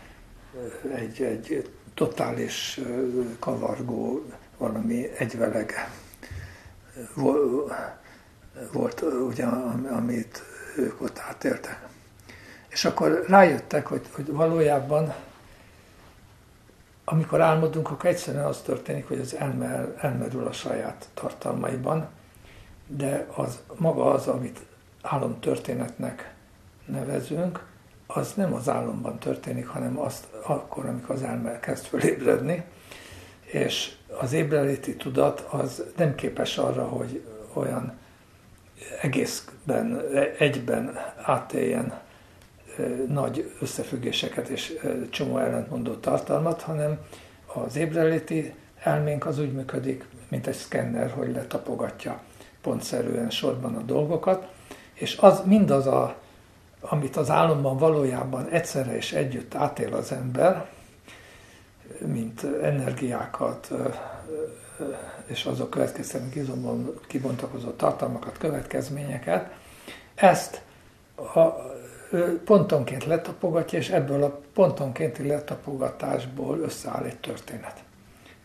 [0.95, 2.79] egy, egy totális
[3.39, 4.25] kavargó
[4.57, 5.91] valami egyvelege.
[8.71, 9.45] Volt, ugye,
[9.89, 10.43] amit
[10.77, 11.87] ők ott átéltek.
[12.67, 15.13] És akkor rájöttek, hogy, hogy valójában
[17.09, 22.07] amikor álmodunk, akkor egyszerűen az történik, hogy az elme elmerül a saját tartalmaiban,
[22.87, 24.59] de az maga az, amit
[25.01, 26.33] álomtörténetnek
[26.85, 27.65] nevezünk,
[28.07, 32.63] az nem az álomban történik, hanem azt akkor, amikor az elme kezd fölébredni,
[33.45, 37.97] és az ébreléti tudat az nem képes arra, hogy olyan
[39.01, 40.01] egészben,
[40.37, 41.99] egyben átéljen
[43.07, 44.73] nagy összefüggéseket és
[45.09, 46.99] csomó ellentmondó tartalmat, hanem
[47.53, 52.21] az ébreléti elménk az úgy működik, mint egy szkenner, hogy letapogatja
[52.61, 54.47] pontszerűen sorban a dolgokat,
[54.93, 56.15] és az mindaz, a,
[56.79, 60.69] amit az álomban valójában egyszerre és együtt átél az ember,
[62.05, 63.71] mint energiákat,
[65.25, 69.51] és azok következően izomban kibontakozott tartalmakat, következményeket,
[70.15, 70.61] ezt
[71.15, 71.45] a,
[72.43, 77.83] pontonként letapogatja, és ebből a pontonkénti letapogatásból összeáll egy történet.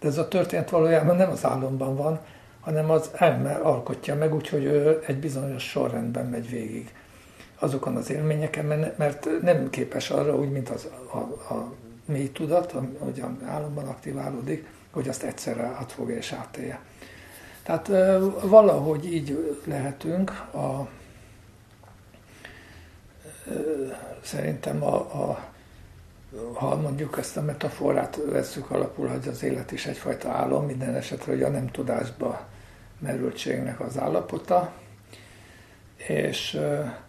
[0.00, 2.20] De ez a történet valójában nem az álomban van,
[2.60, 6.94] hanem az elme alkotja meg, úgyhogy ő egy bizonyos sorrendben megy végig
[7.58, 11.16] azokon az élményeken, mert nem képes arra, úgy, mint az, a,
[11.54, 11.72] a
[12.04, 16.80] mély tudat, hogy a álomban aktiválódik, hogy azt egyszerre átfogja és átélje.
[17.62, 17.86] Tehát
[18.42, 20.88] valahogy így lehetünk a,
[24.22, 25.50] szerintem a, a
[26.54, 31.32] ha mondjuk ezt a metaforát veszük alapul, hogy az élet is egyfajta álom, minden esetre,
[31.32, 32.46] hogy a nem tudásba
[32.98, 34.72] merültségnek az állapota,
[35.96, 37.00] és e,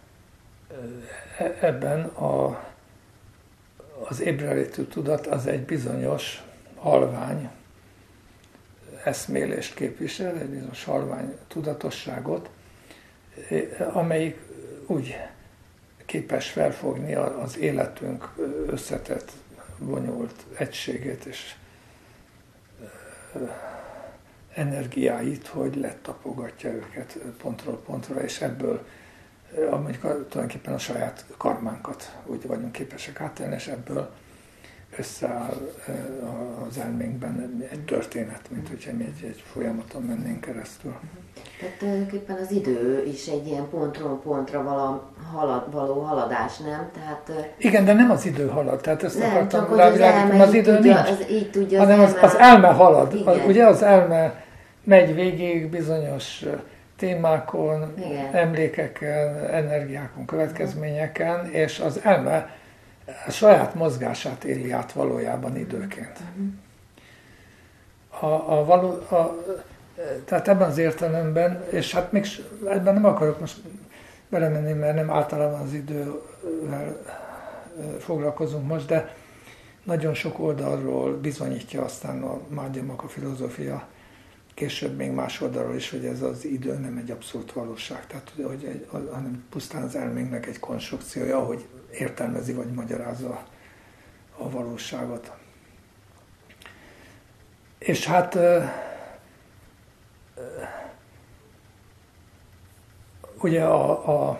[1.60, 2.64] ebben a,
[4.08, 6.42] az ébrelétű tudat az egy bizonyos
[6.76, 7.50] halvány
[9.04, 12.50] eszmélést képvisel, egy bizonyos halvány tudatosságot,
[13.92, 14.38] amelyik
[14.86, 15.16] úgy
[16.04, 18.34] képes felfogni az életünk
[18.66, 19.30] összetett,
[19.78, 21.54] bonyolult egységét és
[24.54, 28.86] energiáit, hogy letapogatja őket pontról pontra, és ebből
[29.70, 34.10] mondjuk tulajdonképpen a saját karmánkat úgy vagyunk képesek átélni, és ebből
[34.98, 35.54] összeáll
[36.68, 40.94] az elménkben egy történet, mint hogyha mi egy, egy folyamaton mennénk keresztül.
[41.60, 46.90] Tehát tulajdonképpen az idő is egy ilyen pontról pontra vala, halad, való haladás, nem?
[46.94, 50.74] Tehát, Igen, de nem az idő halad, tehát ezt nem, akartam csak az, az idő
[50.74, 53.14] tudja, nincs, az, így tudja hanem az, az, az elme halad.
[53.14, 53.26] Igen.
[53.26, 54.44] Az, ugye az elme
[54.84, 56.44] megy végig bizonyos
[56.96, 58.34] témákon, Igen.
[58.34, 62.50] emlékeken, energiákon, következményeken, és az elme
[63.26, 66.18] a saját mozgását éli át valójában időként.
[68.20, 69.44] A, a való, a,
[70.24, 72.26] tehát ebben az értelemben, és hát még
[72.68, 73.56] ebben nem akarok most
[74.28, 77.02] belemenni, mert nem általában az idővel
[77.98, 79.14] foglalkozunk most, de
[79.82, 83.86] nagyon sok oldalról bizonyítja aztán a Mágyamok a filozófia,
[84.54, 88.64] később még más oldalról is, hogy ez az idő nem egy abszolút valóság, tehát hogy
[88.64, 91.64] egy, hanem pusztán az elménknek egy konstrukciója, ahogy
[91.98, 93.46] értelmezi vagy magyarázza
[94.38, 95.32] a valóságot.
[97.78, 98.38] És hát
[103.40, 104.38] ugye a, a,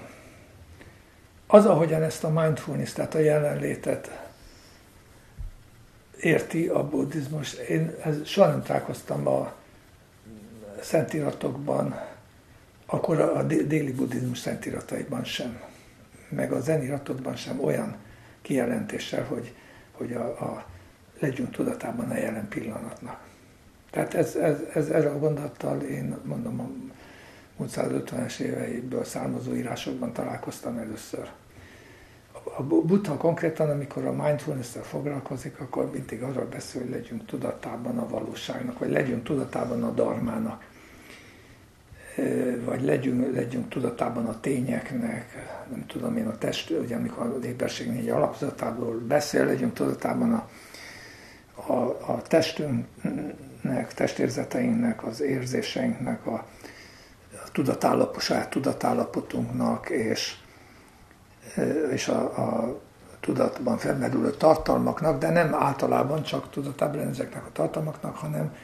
[1.47, 4.25] az, ahogyan ezt a mindfulness, tehát a jelenlétet
[6.21, 9.53] érti a buddhizmus, én ez, soha nem találkoztam a
[10.81, 12.01] szentiratokban,
[12.87, 15.61] akkor a déli buddhizmus szentirataiban sem,
[16.29, 17.97] meg a zeniratokban sem olyan
[18.43, 19.55] kijelentéssel, hogy,
[19.93, 20.67] hogy a, a
[21.19, 23.21] legyünk tudatában a jelen pillanatnak.
[23.91, 30.79] Tehát ez, ez, ez, ez a gondolattal én mondom a 150-es éveiből származó írásokban találkoztam
[30.79, 31.31] először.
[32.57, 38.09] A Buddha konkrétan, amikor a mindfulness-tel foglalkozik, akkor mindig arról beszél, hogy legyünk tudatában a
[38.09, 40.65] valóságnak, vagy legyünk tudatában a darmának.
[42.65, 45.35] Vagy legyünk, legyünk tudatában a tényeknek,
[45.71, 50.49] nem tudom én a test, ugye amikor a éberség négy alapzatából beszél, legyünk tudatában a,
[51.73, 56.47] a, a testünknek, testérzeteinknek, az érzéseinknek, a,
[57.33, 60.37] a tudatállapot, tudatállapotunknak, és,
[61.93, 62.81] és a, a
[63.21, 68.55] tudatban felmerülő tartalmaknak, de nem általában csak tudatában ezeknek a tartalmaknak, hanem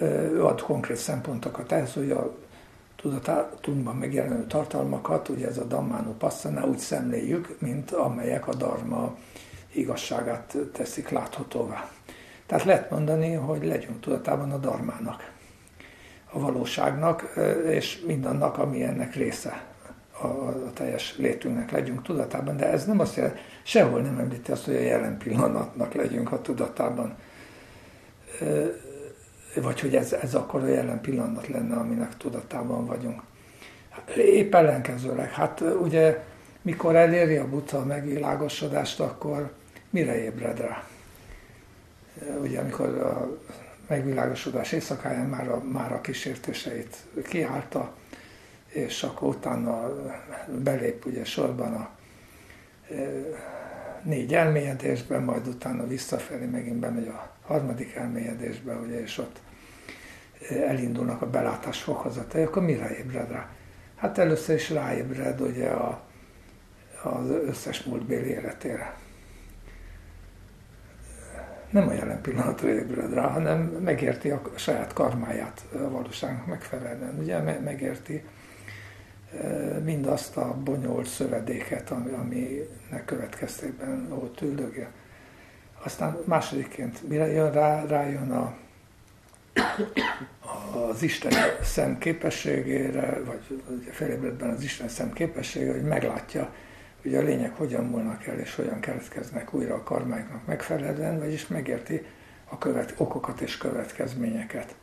[0.00, 1.72] ő ad konkrét szempontokat.
[1.72, 2.34] Ehhez, hogy a
[3.02, 9.16] tudatunkban megjelenő tartalmakat, ugye ez a Dhammánó Passana úgy szemléljük, mint amelyek a Dharma
[9.72, 11.90] igazságát teszik láthatóvá.
[12.46, 15.32] Tehát lehet mondani, hogy legyünk tudatában a darmának,
[16.32, 17.34] a valóságnak,
[17.66, 19.64] és mindannak, ami ennek része
[20.20, 24.64] a, a teljes létünknek legyünk tudatában, de ez nem azt jelenti, sehol nem említi azt,
[24.64, 27.16] hogy a jelen pillanatnak legyünk a tudatában.
[29.54, 33.22] Vagy hogy ez, ez akkor a jelen pillanat lenne, aminek tudatában vagyunk.
[34.16, 36.22] Épp ellenkezőleg, hát ugye
[36.62, 39.52] mikor eléri a buta a megvilágosodást, akkor
[39.90, 40.84] mire ébred rá?
[42.40, 43.38] Ugye amikor a
[43.86, 46.96] megvilágosodás éjszakáján már a, már a kísértéseit
[47.28, 47.94] kiállta,
[48.68, 49.92] és akkor utána
[50.62, 51.90] belép ugye sorban a
[54.02, 59.40] négy elmélyedésbe, majd utána visszafelé megint bemegy a harmadik elmélyedésbe, ugye, és ott
[60.48, 63.48] e, elindulnak a belátás fokozatai, akkor mire ébred rá?
[63.96, 66.02] Hát először is ráébred ugye a,
[67.02, 68.94] az összes múltbéli életére.
[71.70, 77.18] Nem a jelen pillanatra ébred rá, hanem megérti a saját karmáját a valóságnak megfelelően.
[77.18, 78.24] Ugye megérti,
[79.84, 84.88] mindazt a bonyolult szövedéket, ami, aminek következtében ott üldögél.
[85.84, 88.54] Aztán másodikként, mire jön rá, rájön a,
[90.88, 96.52] az Isten szem képességére, vagy felébredben az Isten szem képessége, hogy meglátja,
[97.02, 102.06] hogy a lények hogyan múlnak el, és hogyan keletkeznek újra a karmáiknak megfelelően, vagyis megérti
[102.48, 104.74] a követ, okokat és következményeket.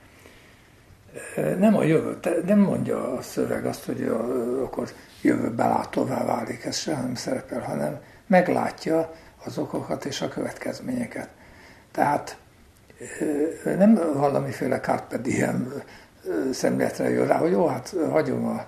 [1.36, 4.20] Nem a jövő, nem mondja a szöveg azt, hogy a,
[4.64, 4.90] akkor
[5.22, 9.14] jövő belátóvá válik, ez sem nem szerepel, hanem meglátja
[9.44, 11.30] az okokat és a következményeket.
[11.92, 12.38] Tehát
[13.64, 15.74] nem valamiféle carpe diem
[16.52, 18.66] szemléletre jön rá, hogy jó, hát hagyom a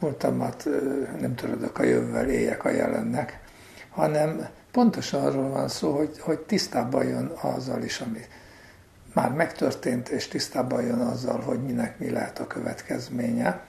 [0.00, 0.68] múltamat,
[1.20, 3.40] nem törődök a jövővel, éljek a jelennek,
[3.90, 8.20] hanem pontosan arról van szó, hogy, hogy tisztában jön azzal is, ami
[9.14, 13.66] már megtörtént, és tisztában jön azzal, hogy minek mi lehet a következménye.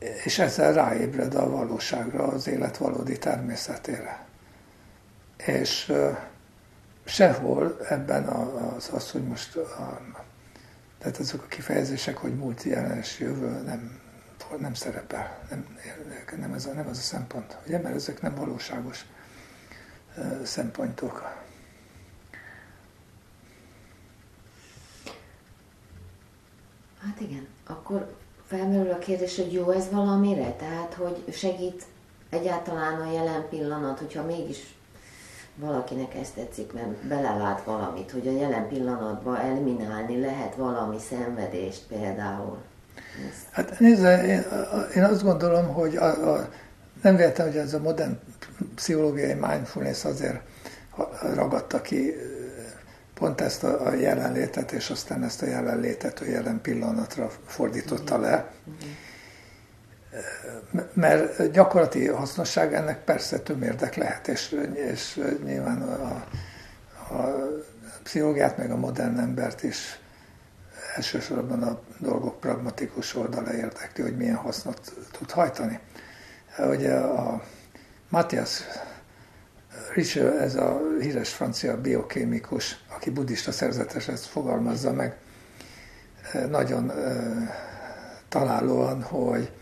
[0.00, 4.24] És ezzel ráébred a valóságra, az élet valódi természetére.
[5.36, 5.92] És
[7.04, 10.00] sehol ebben az, az hogy most a,
[10.98, 14.00] tehát azok a kifejezések, hogy múlt, jelen és jövő nem,
[14.58, 15.78] nem szerepel, nem,
[16.36, 19.04] nem, ez a, nem az a szempont, ugye, mert ezek nem valóságos
[20.44, 21.38] szempontok.
[27.00, 28.16] Hát igen, akkor
[28.50, 30.52] felmerül a kérdés, hogy jó ez valamire?
[30.52, 31.82] Tehát, hogy segít
[32.30, 34.74] egyáltalán a jelen pillanat, hogyha mégis
[35.56, 42.58] valakinek ezt tetszik, mert belelát valamit, hogy a jelen pillanatban eliminálni lehet valami szenvedést például.
[43.50, 44.44] Hát nézd, én,
[44.96, 46.48] én azt gondolom, hogy a, a,
[47.02, 48.18] nem véletlen, hogy ez a modern
[48.74, 50.40] pszichológiai mindfulness azért
[51.34, 52.14] ragadta ki
[53.20, 58.52] pont ezt a, jelenlétet, és aztán ezt a jelenlétet a jelen pillanatra fordította le.
[60.92, 66.24] Mert gyakorlati hasznosság ennek persze tömérdek lehet, és, és nyilván a,
[67.14, 67.48] a
[68.02, 70.00] pszichológiát, meg a modern embert is
[70.94, 75.78] elsősorban a dolgok pragmatikus oldala érdekli, hogy milyen hasznot tud hajtani.
[76.58, 77.42] Ugye a
[78.08, 78.62] Matthias
[79.94, 85.16] Richel, ez a híres francia biokémikus, aki buddhista szerzetes, ezt fogalmazza meg
[86.48, 86.92] nagyon
[88.28, 89.52] találóan, hogy,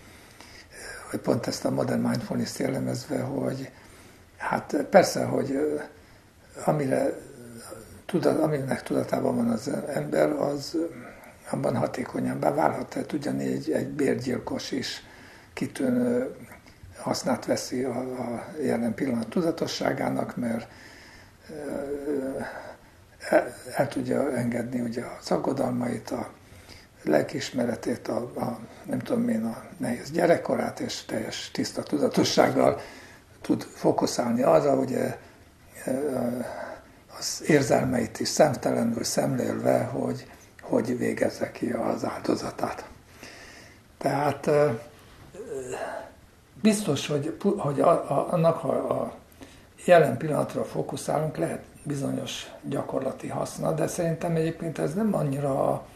[1.11, 3.71] hogy pont ezt a modern mindfulness jellemezve, hogy
[4.37, 5.81] hát persze, hogy
[6.65, 7.19] amire
[8.07, 10.77] tudat, aminek tudatában van az ember, az
[11.51, 12.89] abban hatékonyabbá válhat.
[12.89, 15.03] Tehát ugyanígy egy bérgyilkos is
[15.53, 16.35] kitűnő
[16.99, 20.69] hasznát veszi a, a jelen pillanat tudatosságának, mert
[23.77, 26.31] el, tudja engedni ugye az aggodalmait, a
[27.03, 32.81] lelkismeretét, a, a, nem tudom én, a nehéz gyerekkorát, és teljes tiszta tudatossággal
[33.41, 35.19] tud fókuszálni arra, ugye
[37.19, 40.27] az érzelmeit is szemtelenül szemlélve, hogy
[40.69, 42.85] hogy végezze ki az áldozatát.
[43.99, 44.51] Tehát
[46.63, 49.13] biztos, hogy, hogy a, a, annak, ha a
[49.85, 55.87] jelen pillanatra fókuszálunk, lehet bizonyos gyakorlati haszna, de szerintem egyébként ez nem annyira a,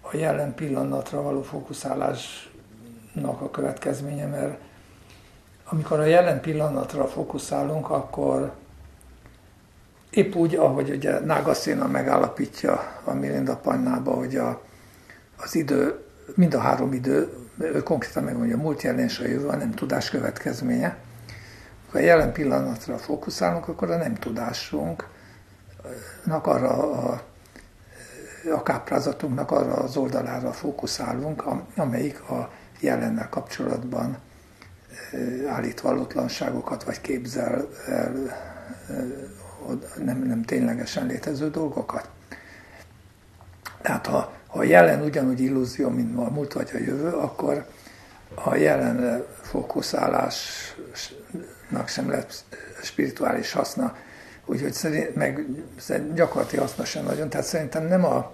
[0.00, 4.58] a jelen pillanatra való fókuszálásnak a következménye, mert
[5.70, 8.52] amikor a jelen pillanatra fókuszálunk, akkor
[10.10, 14.60] épp úgy, ahogy ugye Nágaszéna megállapítja a Mirinda Pannába, hogy a,
[15.36, 16.04] az idő,
[16.34, 19.70] mind a három idő, ő konkrétan megmondja, a múlt, jelen és a jövő a nem
[19.70, 20.96] tudás következménye.
[21.90, 25.06] Ha a jelen pillanatra fókuszálunk, akkor a nem tudásunknak
[26.26, 27.22] arra a,
[28.54, 31.44] a káprázatunknak arra az oldalára fókuszálunk,
[31.76, 32.50] amelyik a
[32.80, 34.18] jelennel kapcsolatban
[35.48, 38.12] állít valótlanságokat, vagy képzel el
[40.04, 42.10] nem, nem ténylegesen létező dolgokat.
[43.82, 47.66] Tehát ha, ha a jelen ugyanúgy illúzió, mint a múlt vagy a jövő, akkor
[48.34, 52.44] a jelen fókuszálásnak sem lehet
[52.82, 53.96] spirituális haszna,
[54.44, 55.46] úgyhogy szerint, meg
[56.14, 57.28] gyakorlati haszna sem nagyon.
[57.28, 58.32] Tehát szerintem nem a,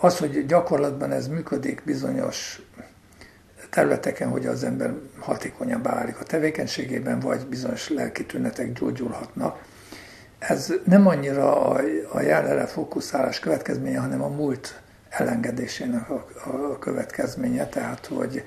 [0.00, 2.62] az, hogy gyakorlatban ez működik bizonyos
[3.70, 9.70] területeken, hogy az ember hatékonyabbá válik a tevékenységében, vagy bizonyos lelki tünetek gyógyulhatnak.
[10.48, 11.80] Ez nem annyira a,
[12.12, 18.44] a jelenre fókuszálás következménye, hanem a múlt elengedésének a, a következménye, tehát hogy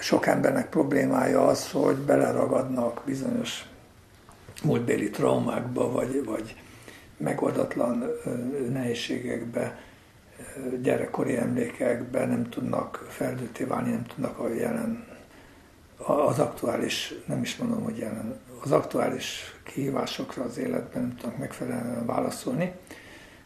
[0.00, 3.64] sok embernek problémája az, hogy beleragadnak bizonyos
[4.64, 6.56] múltbéli traumákba, vagy, vagy
[7.16, 8.04] megoldatlan
[8.72, 9.78] nehézségekbe,
[10.82, 15.06] gyerekkori emlékekben nem tudnak felnőtté válni, nem tudnak a jelen,
[15.96, 22.06] az aktuális, nem is mondom, hogy jelen, az aktuális kihívásokra az életben nem tudnak megfelelően
[22.06, 22.72] válaszolni,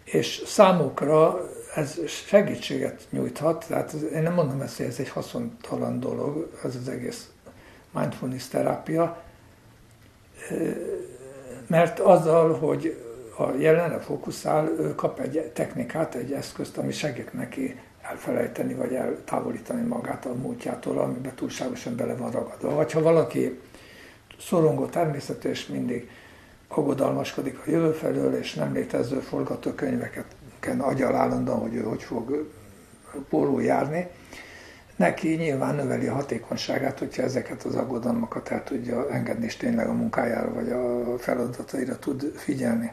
[0.05, 6.51] és számukra ez segítséget nyújthat, tehát én nem mondom ezt, hogy ez egy haszontalan dolog,
[6.65, 7.31] ez az egész
[7.91, 9.23] mindfulness terápia,
[11.67, 13.05] mert azzal, hogy
[13.37, 19.87] a jelenre fókuszál, ő kap egy technikát, egy eszközt, ami segít neki elfelejteni, vagy eltávolítani
[19.87, 22.75] magát a múltjától, amiben túlságosan bele van ragadva.
[22.75, 23.61] Vagy ha valaki
[24.41, 26.11] szorongó természetű, és mindig
[26.69, 30.25] aggodalmaskodik a jövő felől, és nem létező forgatókönyveket
[30.79, 32.51] agyal állandóan, hogy ő hogy fog
[33.29, 34.09] pórul járni,
[34.97, 39.93] neki nyilván növeli a hatékonyságát, hogyha ezeket az aggodalmakat el tudja engedni, és tényleg a
[39.93, 42.93] munkájára vagy a feladataira tud figyelni.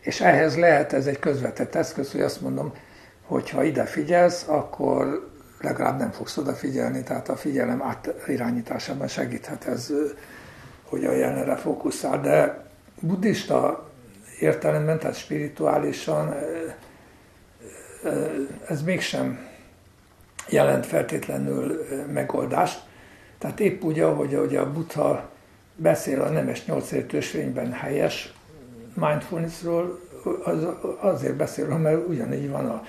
[0.00, 2.72] És ehhez lehet ez egy közvetett eszköz, hogy azt mondom,
[3.26, 9.92] hogy ha ide figyelsz, akkor legalább nem fogsz odafigyelni, tehát a figyelem átirányításában segíthet ez,
[10.94, 12.20] hogy a jelenre fókuszál.
[12.20, 12.64] De
[13.00, 13.90] buddhista
[14.40, 16.34] értelemben, tehát spirituálisan
[18.68, 19.38] ez mégsem
[20.48, 22.82] jelent feltétlenül megoldást.
[23.38, 25.30] Tehát épp úgy, ahogy, ahogy a Buddha
[25.76, 28.32] beszél a nemes nyolcértősvényben helyes
[28.94, 30.00] mindfulnessról
[30.44, 30.66] az,
[31.00, 32.82] azért beszél, mert ugyanígy van, a,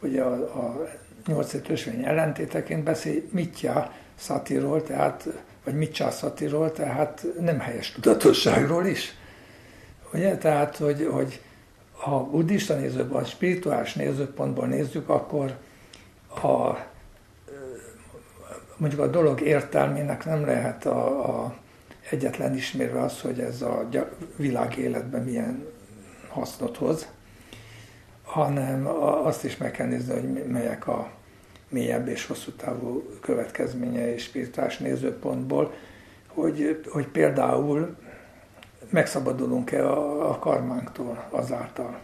[0.00, 0.88] hogy a, a
[1.26, 5.28] nyolc ösvény ellentéteként beszél mitja szatiról, tehát,
[5.68, 9.14] vagy mitja szatiról, tehát nem helyes tudatosságról is.
[10.12, 10.36] Ugye?
[10.36, 11.40] Tehát, hogy, hogy
[11.92, 15.56] ha buddhista nézőpontból, spirituális nézőpontból nézzük, akkor
[16.42, 16.78] a,
[18.76, 21.54] mondjuk a dolog értelmének nem lehet a, a
[22.10, 23.88] egyetlen ismérve az, hogy ez a
[24.36, 25.66] világ életben milyen
[26.28, 27.08] hasznot hoz,
[28.22, 28.86] hanem
[29.24, 31.10] azt is meg kell nézni, hogy melyek a
[31.68, 35.72] mélyebb és hosszú távú következménye és spirituális nézőpontból,
[36.26, 37.96] hogy, hogy például
[38.90, 41.98] megszabadulunk-e a, a karmánktól azáltal.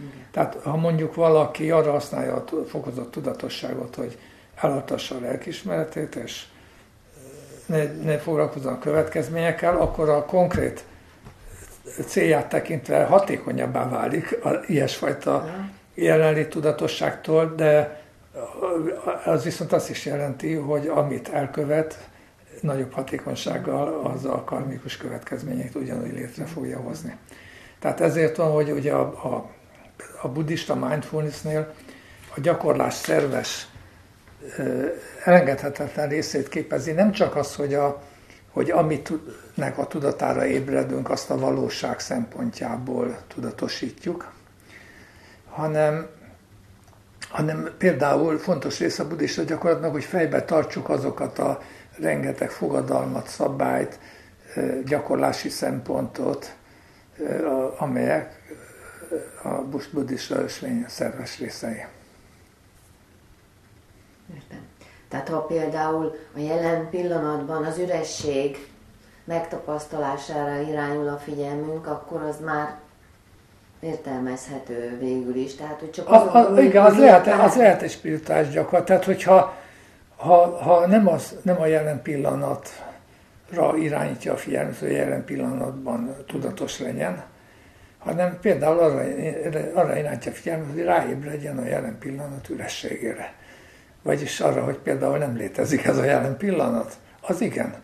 [0.00, 0.26] Igen.
[0.30, 4.18] Tehát ha mondjuk valaki arra használja a fokozott tudatosságot, hogy
[4.54, 6.44] eladtassa a lelkismeretét, és
[7.66, 10.84] ne, ne foglalkozzon a következményekkel, akkor a konkrét
[12.06, 15.48] célját tekintve hatékonyabbá válik a ilyesfajta
[15.94, 17.97] jelenlét tudatosságtól, de
[19.24, 22.08] az viszont azt is jelenti, hogy amit elkövet,
[22.60, 27.16] nagyobb hatékonysággal az a karmikus következményeit ugyanúgy létre fogja hozni.
[27.78, 29.50] Tehát ezért van, hogy ugye a, a,
[30.22, 31.74] a buddhista mindfulnessnél
[32.36, 33.68] a gyakorlás szerves
[35.24, 38.02] elengedhetetlen részét képezi nem csak az, hogy, a,
[38.50, 44.32] hogy amitnek a tudatára ébredünk, azt a valóság szempontjából tudatosítjuk,
[45.48, 46.06] hanem,
[47.28, 51.60] hanem például fontos része a buddhista gyakorlatnak, hogy fejbe tartsuk azokat a
[51.98, 53.98] rengeteg fogadalmat, szabályt,
[54.84, 56.54] gyakorlási szempontot,
[57.78, 58.42] amelyek
[59.42, 59.48] a
[59.92, 61.84] buddhista ösvény szerves részei.
[64.34, 64.66] Értem.
[65.08, 68.68] Tehát ha például a jelen pillanatban az üresség
[69.24, 72.78] megtapasztalására irányul a figyelmünk, akkor az már
[73.80, 75.54] értelmezhető végül is.
[75.54, 78.86] Tehát, hogy csak az, az, igen, az lehet, az lehet egy spirituális gyakorlat.
[78.86, 79.56] Tehát, hogyha
[80.16, 86.16] ha, ha nem, az, nem a jelen pillanatra irányítja a figyelmet, hogy a jelen pillanatban
[86.26, 87.24] tudatos legyen,
[87.98, 89.04] hanem például arra,
[89.74, 93.32] arra irányítja a figyelmet, hogy ráébredjen a jelen pillanat ürességére.
[94.02, 96.98] Vagyis arra, hogy például nem létezik ez a jelen pillanat.
[97.20, 97.74] Az igen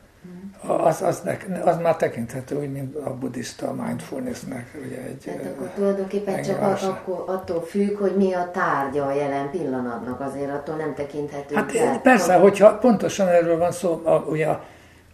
[0.67, 1.23] az, az,
[1.65, 4.79] az már tekinthető úgy, mint a buddhista mindfulnessnek.
[4.87, 9.51] Ugye egy, Tehát akkor tulajdonképpen csak akkor attól függ, hogy mi a tárgya a jelen
[9.51, 11.55] pillanatnak, azért attól nem tekinthető.
[11.55, 12.01] Hát el.
[12.01, 14.63] persze, hogyha pontosan erről van szó, a, ugye a,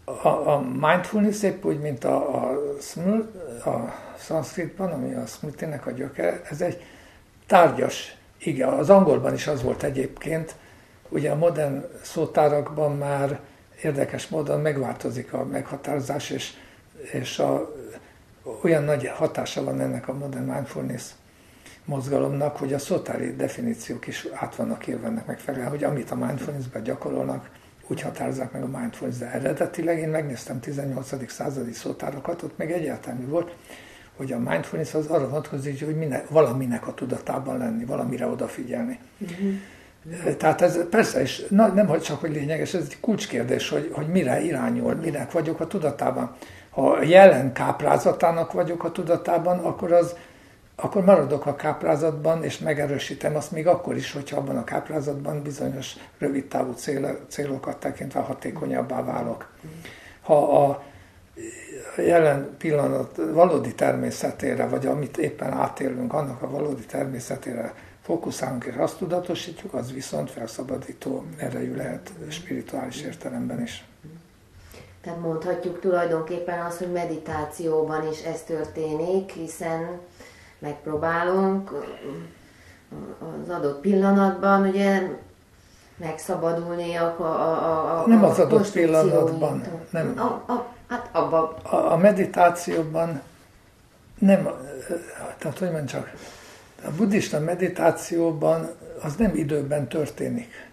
[0.05, 3.31] a, a mindfulness épp úgy, mint a, a, smul,
[3.65, 6.83] a szanszkritban, ami a smritinek a gyöke, ez egy
[7.47, 10.55] tárgyas, igen, az angolban is az volt egyébként,
[11.09, 13.41] ugye a modern szótárakban már
[13.83, 16.53] érdekes módon megváltozik a meghatározás, és,
[17.13, 17.75] és a,
[18.63, 21.11] olyan nagy hatása van ennek a modern mindfulness
[21.85, 26.83] mozgalomnak, hogy a szótári definíciók is át vannak írva ennek megfelelően, hogy amit a mindfulness-ben
[26.83, 27.51] gyakorolnak,
[27.87, 31.31] úgy határozzák meg a mindfulness de eredetileg én megnéztem 18.
[31.31, 33.55] századi szótárakat, ott meg egyáltalán volt,
[34.17, 38.99] hogy a mindfulness az arra vonatkozik, hogy minek, valaminek a tudatában lenni, valamire odafigyelni.
[39.19, 39.53] Uh-huh.
[40.39, 44.09] Tehát ez persze, és na, nem hogy csak, hogy lényeges, ez egy kulcskérdés, hogy, hogy
[44.09, 46.37] mire irányul, minek vagyok a tudatában.
[46.71, 50.15] Ha jelen káprázatának vagyok a tudatában, akkor az
[50.83, 55.97] akkor maradok a káprázatban, és megerősítem azt még akkor is, hogyha abban a káprázatban bizonyos
[56.19, 59.49] rövid távú cél, célokat tekintve hatékonyabbá válok.
[60.21, 60.83] Ha a
[61.97, 67.75] jelen pillanat valódi természetére, vagy amit éppen átélünk, annak a valódi természetére
[68.11, 73.85] fókuszálunk és azt tudatosítjuk, az viszont felszabadító erejű lehet spirituális értelemben is.
[75.03, 79.99] Tehát mondhatjuk tulajdonképpen azt, hogy meditációban is ez történik, hiszen
[80.59, 81.71] megpróbálunk
[83.43, 85.03] az adott pillanatban ugye
[85.97, 90.15] megszabadulni a, a, a, a Nem az adott pillanatban, nem.
[90.17, 91.57] A, a, hát abba.
[91.63, 93.21] A, a meditációban
[94.19, 94.49] nem,
[95.39, 96.13] tehát hogy mondjam csak,
[96.85, 98.71] a buddhista meditációban
[99.03, 100.69] az nem időben történik.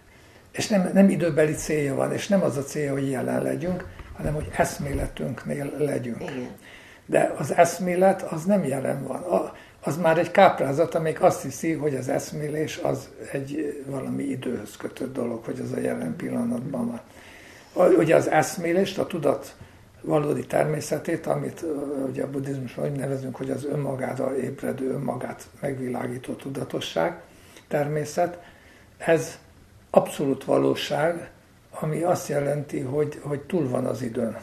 [0.52, 3.84] És nem, nem időbeli célja van, és nem az a célja, hogy jelen legyünk,
[4.16, 6.22] hanem hogy eszméletünknél legyünk.
[6.22, 6.48] Igen.
[7.06, 9.22] De az eszmélet az nem jelen van.
[9.22, 14.76] A, az már egy káprázat, amelyik azt hiszi, hogy az eszmélés az egy valami időhöz
[14.76, 17.00] kötött dolog, hogy az a jelen pillanatban
[17.74, 17.90] van.
[17.98, 19.56] Ugye az eszmélést, a tudat
[20.08, 21.64] valódi természetét, amit
[22.08, 27.20] ugye a buddhizmusban úgy nevezünk, hogy az önmagára ébredő, önmagát megvilágító tudatosság,
[27.68, 28.38] természet,
[28.96, 29.38] ez
[29.90, 31.30] abszolút valóság,
[31.70, 34.36] ami azt jelenti, hogy, hogy túl van az időn.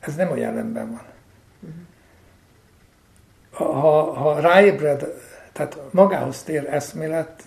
[0.00, 1.02] Ez nem a jelenben van.
[3.50, 5.06] Ha, ha ráébred,
[5.52, 7.42] tehát magához tér eszmélet,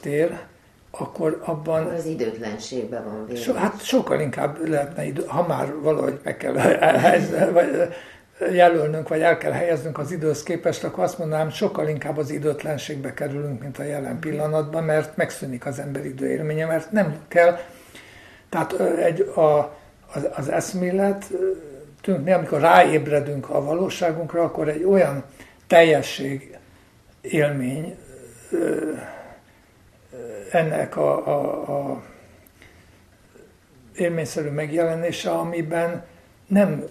[0.00, 0.46] tér,
[0.98, 1.80] akkor abban...
[1.80, 3.42] Akkor az időtlenségben van végül.
[3.42, 7.94] So, hát sokkal inkább lehetne idő, ha már valahogy meg kell helyezni, vagy
[8.52, 13.14] jelölnünk, vagy el kell helyeznünk az időhöz képest, akkor azt mondanám, sokkal inkább az időtlenségbe
[13.14, 17.58] kerülünk, mint a jelen pillanatban, mert megszűnik az ember időélménye, mert nem kell,
[18.48, 19.76] tehát egy, a,
[20.14, 21.24] az, az eszmélet,
[22.00, 25.24] tűnknél, amikor ráébredünk a valóságunkra, akkor egy olyan
[25.66, 26.58] teljesség
[27.20, 27.96] élmény
[30.50, 32.02] ennek a, a, a
[33.96, 36.04] élményszerű megjelenése, amiben
[36.46, 36.84] nem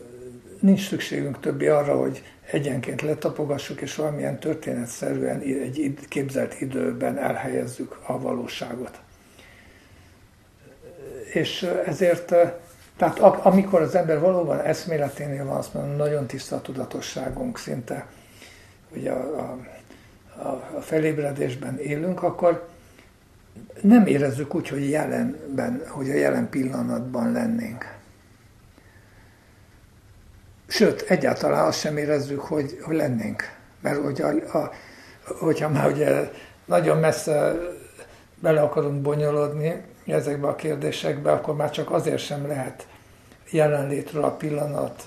[0.59, 8.19] nincs szükségünk többi arra, hogy egyenként letapogassuk, és valamilyen történetszerűen egy képzelt időben elhelyezzük a
[8.19, 8.99] valóságot.
[11.33, 12.25] És ezért,
[12.97, 18.07] tehát amikor az ember valóban eszméleténél van, azt mondom, nagyon tiszta a tudatosságunk szinte,
[18.95, 19.57] ugye a,
[20.35, 20.47] a,
[20.77, 22.67] a felébredésben élünk, akkor
[23.81, 27.93] nem érezzük úgy, hogy jelenben, hogy a jelen pillanatban lennénk.
[30.67, 33.43] Sőt, egyáltalán azt sem érezzük, hogy, hogy lennénk.
[33.81, 34.27] Mert hogyha,
[34.59, 34.71] a,
[35.39, 36.31] hogyha már ugye
[36.65, 37.55] nagyon messze
[38.39, 42.87] bele akarunk bonyolodni ezekbe a kérdésekbe, akkor már csak azért sem lehet
[43.49, 45.03] jelenlétről a pillanat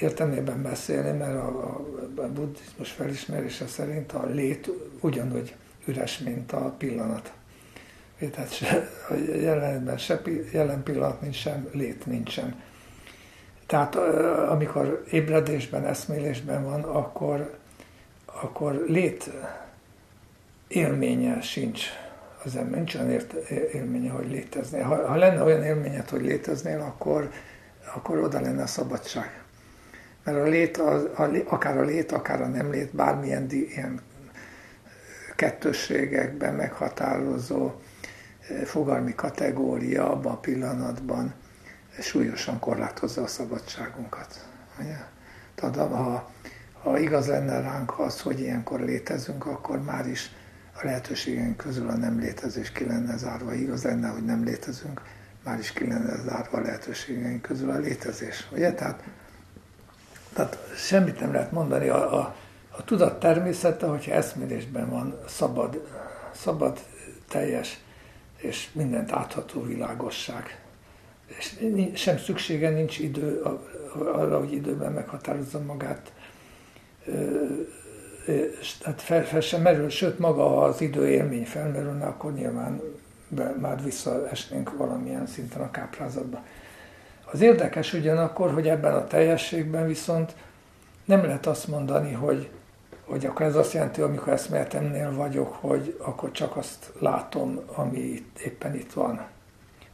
[0.00, 1.84] értelmében beszélni, mert a, a,
[2.22, 4.70] a buddhizmus felismerése szerint a lét
[5.00, 5.54] ugyanúgy
[5.86, 7.32] üres, mint a pillanat.
[8.30, 8.90] Tehát se,
[9.40, 10.20] jelenben se,
[10.52, 12.62] jelen pillanat nincs, sem lét nincsen.
[13.66, 13.94] Tehát
[14.48, 17.54] amikor ébredésben, eszmélésben van, akkor,
[18.24, 19.30] akkor lét
[20.68, 21.86] élménye sincs
[22.44, 24.82] az ember, nincs olyan ért, élménye, hogy léteznél.
[24.82, 27.30] Ha, ha lenne olyan élményed, hogy léteznél, akkor,
[27.94, 29.42] akkor oda lenne a szabadság.
[30.24, 34.00] Mert a lét, a, a, akár a lét, akár a nem lét, bármilyen di, ilyen
[35.36, 37.70] kettősségekben meghatározó
[38.64, 41.34] fogalmi kategória abban a pillanatban
[42.00, 44.46] súlyosan korlátozza a szabadságunkat.
[45.54, 46.30] Tehát ha,
[46.82, 50.30] ha igaz lenne ránk az, hogy ilyenkor létezünk, akkor már is
[50.72, 53.54] a lehetőségeink közül a nem létezés ki lenne zárva.
[53.54, 55.02] Igaz lenne, hogy nem létezünk,
[55.44, 58.48] már is ki lenne zárva a lehetőségeink közül a létezés.
[58.52, 58.72] Ugye?
[58.72, 59.02] Tehát,
[60.32, 61.88] tehát semmit nem lehet mondani.
[61.88, 62.34] A, a,
[62.70, 65.86] a tudat természete, hogyha eszmélésben van szabad,
[66.34, 66.78] szabad,
[67.28, 67.80] teljes
[68.42, 70.60] és mindent átható világosság.
[71.26, 71.56] És
[71.94, 73.42] sem szüksége nincs idő
[73.94, 76.12] arra, hogy időben meghatározza magát
[78.82, 82.80] tehát fel, fel sem merül, sőt maga az időélmény felmerülne, akkor nyilván
[83.28, 86.44] be, már visszaesnénk valamilyen szinten a káprázatba.
[87.24, 90.34] Az érdekes ugyanakkor, hogy ebben a teljességben viszont
[91.04, 92.50] nem lehet azt mondani, hogy,
[93.12, 98.38] hogy akkor ez azt jelenti, amikor eszméletemnél vagyok, hogy akkor csak azt látom, ami itt,
[98.38, 99.16] éppen itt van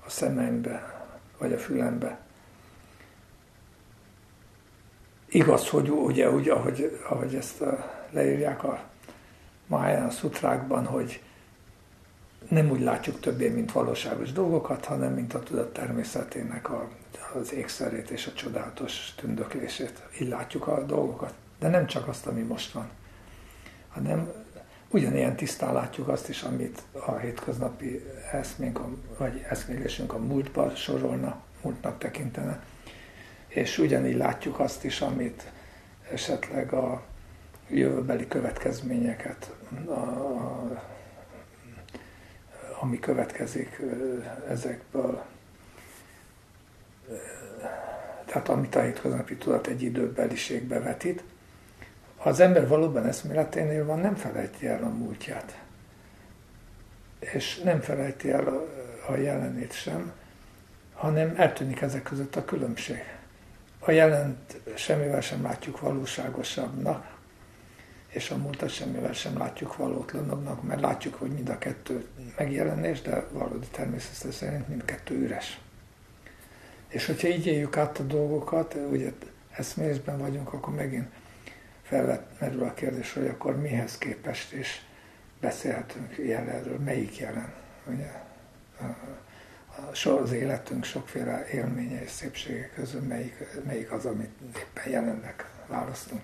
[0.07, 1.07] a szemembe,
[1.39, 2.19] vagy a fülembe.
[5.29, 8.81] Igaz, hogy ugye, ugye ahogy, ahogy ezt a leírják a
[9.67, 11.23] Mahayana szutrákban, hogy
[12.49, 16.89] nem úgy látjuk többé, mint valóságos dolgokat, hanem mint a tudat természetének a,
[17.35, 20.03] az ékszerét és a csodálatos tündöklését.
[20.21, 21.35] Így látjuk a dolgokat.
[21.59, 22.91] De nem csak azt, ami most van,
[23.89, 24.33] hanem
[24.91, 28.81] ugyanilyen tisztán látjuk azt is, amit a hétköznapi eszménk,
[29.19, 32.63] vagy eszmélésünk a múltba sorolna, múltnak tekintene.
[33.49, 35.51] És ugyanígy látjuk azt is, amit
[36.13, 37.03] esetleg a
[37.69, 39.51] jövőbeli következményeket,
[39.87, 40.83] a, a,
[42.81, 43.81] ami következik
[44.49, 45.23] ezekből.
[48.25, 51.23] Tehát amit a hétköznapi tudat egy időbeliségbe vetít,
[52.29, 55.59] ha az ember valóban eszméleténél van, nem felejti el a múltját.
[57.19, 58.67] És nem felejti el a,
[59.13, 60.13] a jelenét sem,
[60.93, 63.03] hanem eltűnik ezek között a különbség.
[63.79, 67.17] A jelent semmivel sem látjuk valóságosabbnak,
[68.09, 72.07] és a múltat semmivel sem látjuk valótlanabbnak, mert látjuk, hogy mind a kettő
[72.37, 75.61] megjelenés, de valódi természet szerint mindkettő üres.
[76.89, 79.13] És hogyha így éljük át a dolgokat, ugye
[79.51, 81.09] eszmélésben vagyunk, akkor megint
[81.89, 84.87] felmerül a kérdés, hogy akkor mihez képest is
[85.41, 87.53] beszélhetünk jelenről, melyik jelen.
[87.87, 88.11] Ugye?
[90.05, 96.21] Az életünk sokféle élménye és szépsége közül melyik, melyik az, amit éppen jelennek választunk.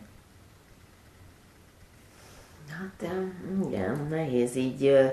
[2.71, 3.11] Hát
[3.67, 5.13] igen, nehéz így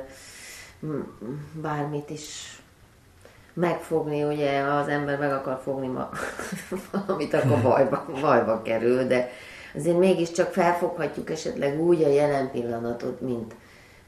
[1.53, 2.59] bármit is
[3.53, 6.09] megfogni, ugye ha az ember meg akar fogni ma,
[6.91, 9.31] valamit, akkor bajba, bajba kerül, de
[9.75, 13.55] azért mégiscsak felfoghatjuk esetleg úgy a jelen pillanatot, mint,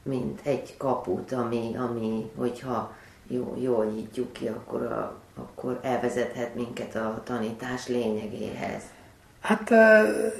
[0.02, 2.92] mint egy kaput, ami, ami hogyha
[3.28, 8.82] jó, jól nyitjuk ki, akkor, a, akkor elvezethet minket a tanítás lényegéhez.
[9.40, 9.70] Hát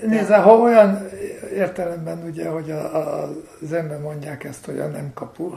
[0.07, 1.09] nézze, ha olyan
[1.55, 3.31] értelemben ugye, hogy a, a,
[3.63, 5.51] az ember mondják ezt, hogy a nem kapu,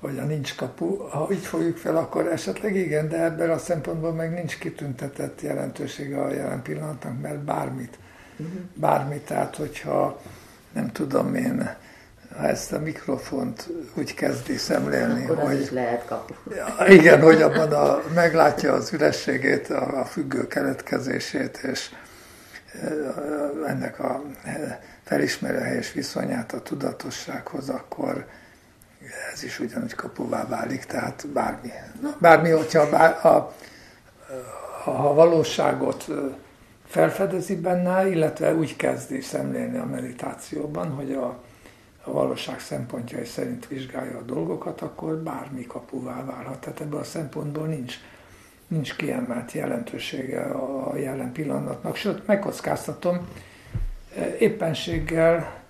[0.00, 4.12] vagy a nincs kapu, ha így fogjuk fel, akkor esetleg igen, de ebben a szempontból
[4.12, 7.98] meg nincs kitüntetett jelentősége a jelen pillanatnak, mert bármit.
[8.74, 10.20] Bármit, tehát hogyha
[10.72, 11.76] nem tudom én,
[12.36, 15.60] ha ezt a mikrofont úgy kezdi szemlélni, Akkor hogy...
[15.60, 16.34] is lehet kapu.
[16.86, 21.90] Igen, hogy abban a, meglátja az ürességét, a, a függő keletkezését, és
[23.66, 24.22] ennek a
[25.04, 28.26] felismerő helyes viszonyát a tudatossághoz, akkor
[29.32, 31.72] ez is ugyanúgy kapuvá válik, tehát bármi.
[32.18, 33.54] Bármi, hogyha bár, a, a,
[34.84, 36.06] a valóságot
[36.96, 41.38] felfedezi benne, illetve úgy kezdi szemlélni a meditációban, hogy a,
[42.02, 46.60] a valóság szempontjai szerint vizsgálja a dolgokat, akkor bármi kapuvá válhat.
[46.60, 47.94] Tehát ebből a szempontból nincs
[48.66, 51.96] nincs kiemelt jelentősége a jelen pillanatnak.
[51.96, 53.28] Sőt, megkockáztatom,
[54.38, 55.62] éppenséggel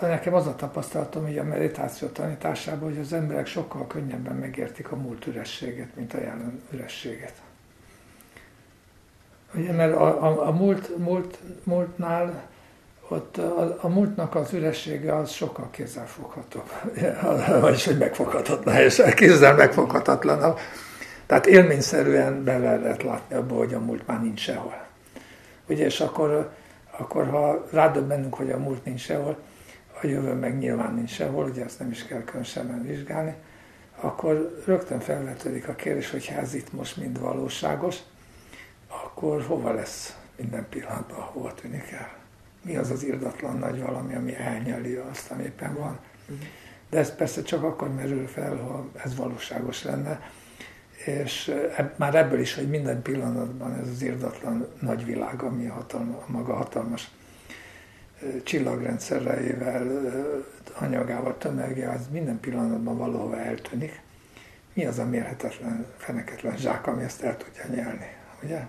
[0.00, 4.96] nekem az a tapasztalatom, hogy a meditáció tanításában, hogy az emberek sokkal könnyebben megértik a
[4.96, 7.43] múlt ürességet, mint a jelen ürességet.
[9.56, 12.42] Ugye, mert a, a, a múlt, múlt, múltnál
[13.08, 16.70] ott a, a múltnak az üressége az sokkal kézzelfoghatóbb,
[17.60, 20.54] vagyis hogy megfoghatatlan, és kézzel megfoghatatlan.
[21.26, 24.86] Tehát élményszerűen bele lehet látni abba, hogy a múlt már nincs sehol.
[25.66, 26.52] Ugye, és akkor
[26.98, 29.36] akkor ha rádöbbenünk, hogy a múlt nincs sehol,
[30.02, 33.34] a jövő meg nyilván nincs sehol, ugye ezt nem is kell különösebben vizsgálni,
[34.00, 37.98] akkor rögtön felvetődik a kérdés, hogy ez itt most mind valóságos,
[39.04, 42.12] akkor hova lesz minden pillanatban, hova tűnik el?
[42.62, 45.98] Mi az az irdatlan nagy valami, ami elnyeli azt, ami éppen van?
[46.90, 50.20] De ez persze csak akkor merül fel, ha ez valóságos lenne,
[51.04, 56.24] és eb, már ebből is, hogy minden pillanatban ez az irdatlan nagy világ, ami hatalma,
[56.26, 57.10] maga hatalmas
[58.42, 59.86] csillagrendszereivel,
[60.78, 64.02] anyagával, tömegével, az minden pillanatban valahova eltűnik.
[64.72, 68.08] Mi az a mérhetetlen, feneketlen zsák, ami ezt el tudja nyelni,
[68.42, 68.66] ugye?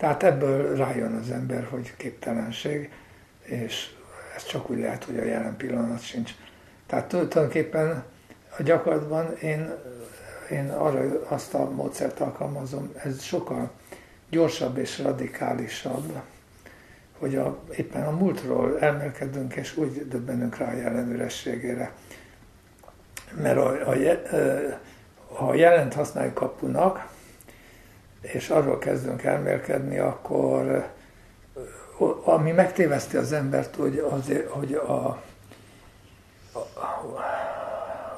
[0.00, 2.90] Tehát ebből rájön az ember, hogy képtelenség,
[3.42, 3.88] és
[4.36, 6.30] ez csak úgy lehet, hogy a jelen pillanat sincs.
[6.86, 8.04] Tehát tulajdonképpen
[8.58, 9.70] a gyakorlatban én,
[10.50, 13.70] én arra azt a módszert alkalmazom, ez sokkal
[14.30, 16.20] gyorsabb és radikálisabb,
[17.18, 21.92] hogy a, éppen a múltról elmelkedünk, és úgy döbbenünk rá a jelen ürességére.
[23.42, 23.94] Mert a, a,
[25.44, 27.08] a jelent használjuk kapunak,
[28.20, 30.90] és arról kezdünk elmélkedni, akkor
[32.24, 35.22] ami megtéveszti az embert, hogy, az, hogy a,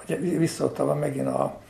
[0.04, 1.60] ugye visszautalva megint a,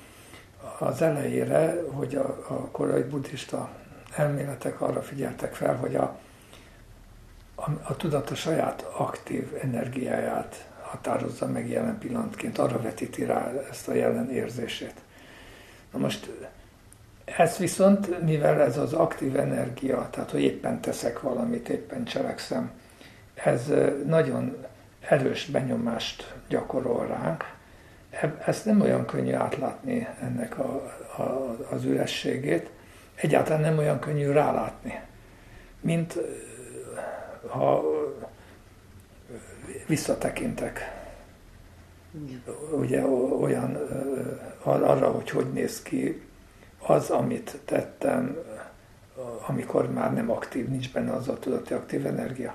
[0.78, 3.70] az elejére, hogy a, a korai buddhista
[4.16, 6.18] elméletek arra figyeltek fel, hogy a,
[7.54, 13.88] a, a tudat a saját aktív energiáját határozza meg jelen pillanatként, arra vetíti rá ezt
[13.88, 14.94] a jelen érzését.
[15.92, 16.30] Na most
[17.36, 22.70] ez viszont, mivel ez az aktív energia, tehát hogy éppen teszek valamit, éppen cselekszem,
[23.34, 23.72] ez
[24.06, 24.56] nagyon
[25.00, 27.44] erős benyomást gyakorol ránk.
[28.46, 32.70] Ezt nem olyan könnyű átlátni ennek a, a, az ürességét,
[33.14, 35.00] egyáltalán nem olyan könnyű rálátni,
[35.80, 36.18] mint
[37.46, 37.82] ha
[39.86, 41.00] visszatekintek.
[42.72, 43.04] Ugye
[43.40, 43.78] olyan
[44.62, 46.22] arra, hogy hogy néz ki
[46.86, 48.36] az, amit tettem,
[49.46, 52.54] amikor már nem aktív, nincs benne az a tudati aktív energia.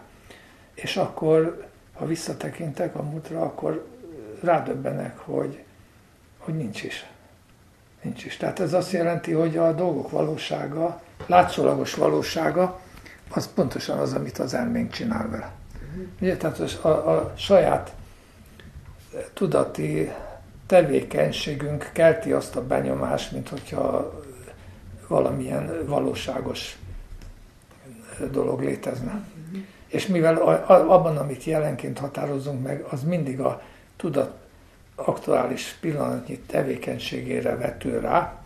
[0.74, 3.88] És akkor, ha visszatekintek a múltra, akkor
[4.42, 5.64] rádöbbenek, hogy,
[6.38, 7.10] hogy nincs is.
[8.02, 8.38] Nincs is.
[8.38, 12.80] Tehát ez azt jelenti, hogy a dolgok valósága, látszólagos valósága,
[13.30, 15.52] az pontosan az, amit az elménk csinál vele.
[16.22, 17.94] Ugye, tehát a, a saját
[19.34, 20.12] tudati
[20.66, 24.17] tevékenységünk kelti azt a benyomást, mint hogyha
[25.08, 26.78] valamilyen valóságos
[28.32, 29.12] dolog létezne.
[29.12, 29.64] Uh-huh.
[29.88, 30.36] És mivel
[30.68, 33.62] abban, amit jelenként határozunk meg, az mindig a
[33.96, 34.36] tudat
[34.96, 38.42] aktuális pillanatnyi tevékenységére vető rá,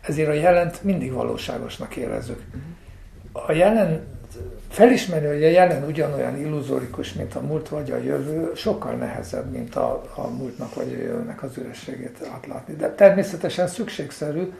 [0.00, 2.42] ezért a jelent mindig valóságosnak érezzük.
[2.46, 3.48] Uh-huh.
[3.48, 4.18] A jelen
[4.68, 9.74] felismerni, hogy a jelen ugyanolyan illuzórikus, mint a múlt vagy a jövő, sokkal nehezebb, mint
[9.74, 12.74] a, a múltnak vagy a jövőnek az ürességét átlátni.
[12.74, 14.52] De természetesen szükségszerű,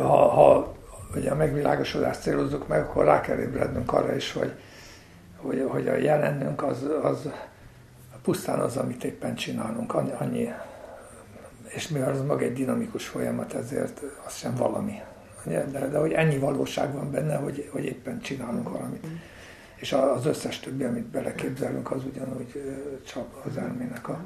[0.00, 0.74] ha, ha
[1.14, 4.52] ugye a megvilágosodást célozzuk meg, akkor rá kell ébrednünk arra is, hogy,
[5.36, 7.28] hogy, hogy a jelenünk az, az
[8.22, 10.52] pusztán az, amit éppen csinálunk, annyi,
[11.66, 15.00] és mivel az maga egy dinamikus folyamat, ezért az sem valami
[15.46, 19.06] de, de hogy ennyi valóság van benne, hogy, hogy éppen csinálunk valamit.
[19.06, 19.14] Mm.
[19.76, 22.62] És az összes többi, amit beleképzelünk, az ugyanúgy
[23.06, 24.20] csak az elmének a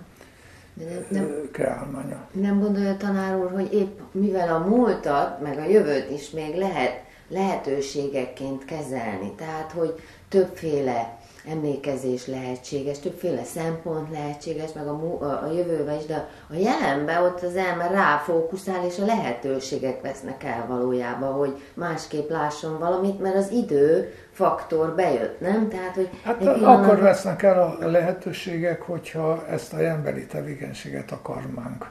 [1.09, 2.29] nem, kreálmánya.
[2.33, 7.03] Nem gondolja tanár úr, hogy épp mivel a múltat, meg a jövőt is még lehet
[7.29, 9.95] lehetőségekként kezelni, tehát hogy
[10.29, 17.23] többféle emlékezés lehetséges, többféle szempont lehetséges, meg a, a, a jövőben is, de a jelenben
[17.23, 23.37] ott az elme ráfókuszál, és a lehetőségek vesznek el valójában, hogy másképp lásson valamit, mert
[23.37, 25.69] az idő faktor bejött, nem?
[25.69, 31.91] Tehát, hogy hát akkor vesznek el a lehetőségek, hogyha ezt a emberi tevékenységet a karmánk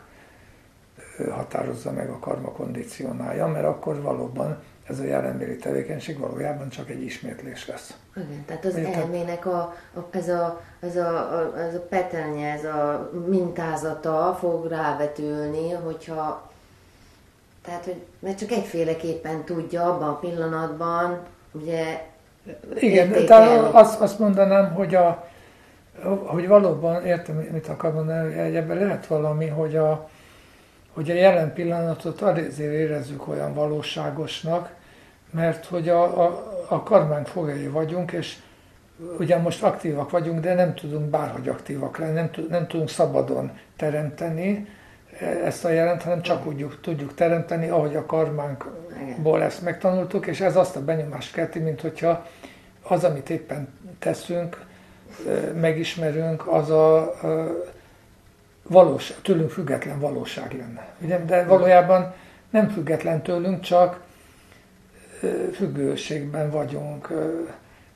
[1.31, 4.57] határozza meg, a karma kondicionálja, mert akkor valóban
[4.89, 7.93] ez a jelenbéli tevékenység valójában csak egy ismétlés lesz.
[8.15, 8.93] Igen, tehát az Érted?
[8.93, 9.57] elmének a,
[9.95, 16.51] a, ez, a, ez, a, a, ez a peternye, ez a mintázata fog rávetülni, hogyha
[17.65, 21.19] tehát, hogy mert csak egyféleképpen tudja abban a pillanatban,
[21.51, 22.01] ugye
[22.75, 25.27] igen, tehát azt, azt mondanám, hogy, a,
[26.25, 30.09] hogy valóban, értem, mit akar mondani, hogy ebben lehet valami, hogy a,
[30.93, 34.69] hogy a jelen pillanatot azért érezzük olyan valóságosnak,
[35.31, 38.37] mert hogy a, a, a karmánk fogjai vagyunk, és
[39.19, 44.67] ugye most aktívak vagyunk, de nem tudunk bárhogy aktívak lenni, nem, nem tudunk szabadon teremteni
[45.43, 50.55] ezt a jelent, hanem csak úgy tudjuk teremteni, ahogy a karmánkból ezt megtanultuk, és ez
[50.55, 52.25] azt a benyomást kelti, mint hogyha
[52.83, 53.67] az, amit éppen
[53.99, 54.65] teszünk,
[55.59, 57.13] megismerünk, az a
[58.67, 60.87] valós, tőlünk független valóság lenne.
[61.01, 61.25] Ugye?
[61.25, 62.13] De valójában
[62.49, 63.99] nem független tőlünk, csak
[65.53, 67.11] függőségben vagyunk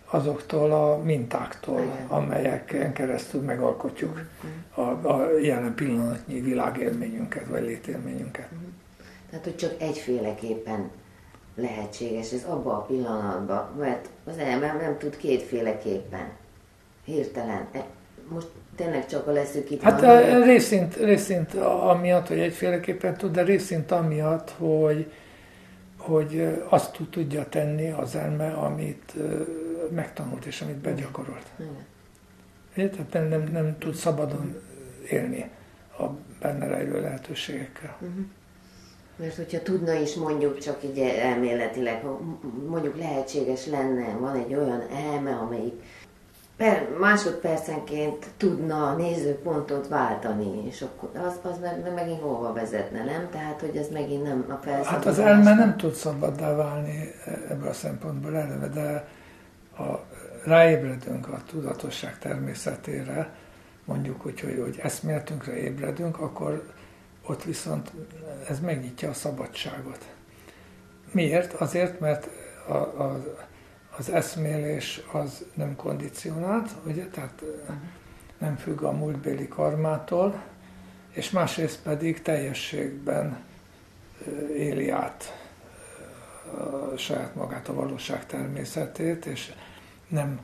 [0.05, 4.21] azoktól a mintáktól, amelyeken keresztül megalkotjuk
[4.74, 8.51] a, a jelen pillanatnyi világélményünket, vagy létélményünket.
[8.51, 8.63] Mhm.
[9.30, 10.89] Tehát, hogy csak egyféleképpen
[11.55, 16.28] lehetséges ez abban a pillanatban, mert az ember nem tud kétféleképpen,
[17.05, 17.67] hirtelen.
[17.71, 17.86] E,
[18.28, 19.91] most tényleg csak a leszűkítve.
[19.91, 25.11] Hát a, részint, részint amiatt, hogy egyféleképpen tud, de részint amiatt, hogy,
[26.03, 29.13] hogy azt tudja tenni az elme, amit
[29.91, 31.51] megtanult és amit begyakorolt.
[32.73, 34.55] Tehát nem, nem, nem tud szabadon
[35.09, 35.49] élni
[35.97, 36.03] a
[36.39, 37.97] benne rejlő lehetőségekkel.
[38.01, 38.25] Uh-huh.
[39.15, 42.03] Mert hogyha tudna is mondjuk csak így elméletileg,
[42.67, 45.83] mondjuk lehetséges lenne, van egy olyan elme, amelyik
[46.64, 53.30] per, másodpercenként tudna nézőpontot váltani, és akkor az, az meg, megint hova vezetne, nem?
[53.32, 54.88] Tehát, hogy ez megint nem a felszabadulás.
[54.88, 57.11] Hát az elme nem tud szabaddá válni
[57.49, 59.07] ebből a szempontból eleve, de
[59.76, 60.03] ha
[60.45, 63.34] ráébredünk a tudatosság természetére,
[63.86, 66.72] mondjuk, hogy, hogy, hogy eszméletünkre ébredünk, akkor
[67.26, 67.91] ott viszont
[68.49, 70.05] ez megnyitja a szabadságot.
[71.11, 71.53] Miért?
[71.53, 72.30] Azért, mert
[72.68, 73.24] a, a,
[73.97, 77.07] az eszmélés az nem kondicionált, ugye?
[77.07, 77.43] tehát
[78.37, 80.43] nem függ a múltbéli karmától,
[81.09, 83.37] és másrészt pedig teljességben
[84.57, 85.37] éli át
[86.97, 89.53] saját magát, a valóság természetét, és
[90.07, 90.39] nem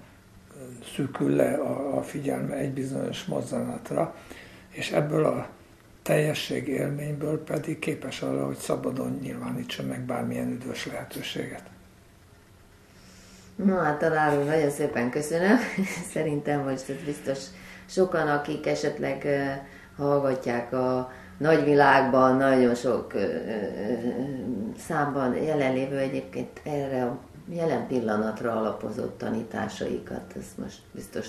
[0.96, 4.16] szűkül le a, figyelme egy bizonyos mozzanatra,
[4.70, 5.50] és ebből a
[6.02, 11.64] teljesség élményből pedig képes arra, hogy szabadon nyilvánítson meg bármilyen üdvös lehetőséget.
[13.66, 15.58] Na hát talán nagyon szépen köszönöm.
[16.14, 17.38] Szerintem most ez biztos
[17.86, 19.28] sokan, akik esetleg
[19.98, 23.14] hallgatják a nagyvilágban, nagyon sok
[24.88, 27.18] számban jelenlévő egyébként erre a
[27.50, 31.28] jelen pillanatra alapozott tanításaikat, ezt most biztos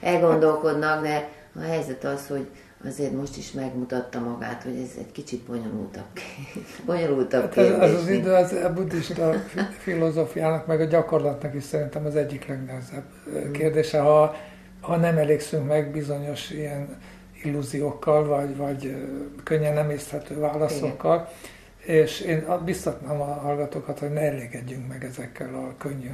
[0.00, 2.48] elgondolkodnak, de a helyzet az, hogy
[2.86, 6.06] azért most is megmutatta magát, hogy ez egy kicsit bonyolultabb,
[6.86, 7.78] bonyolultabb hát kérdés.
[7.78, 9.32] Ez, ez az idő az a buddhista
[9.78, 13.52] filozófiának, meg a gyakorlatnak is szerintem az egyik legnehezebb mm.
[13.52, 14.00] kérdése.
[14.00, 14.36] Ha,
[14.80, 16.96] ha nem elégszünk meg bizonyos ilyen
[17.42, 18.96] illúziókkal, vagy, vagy
[19.42, 21.28] könnyen nem észthető válaszokkal,
[21.82, 21.96] Igen.
[22.02, 26.10] és én biztatnám a hallgatókat, hogy ne elégedjünk meg ezekkel a könnyű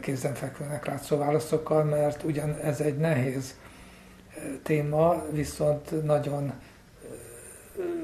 [0.00, 3.54] kézenfekvőnek látszó válaszokkal, mert ugyan ez egy nehéz
[4.62, 6.52] téma, viszont nagyon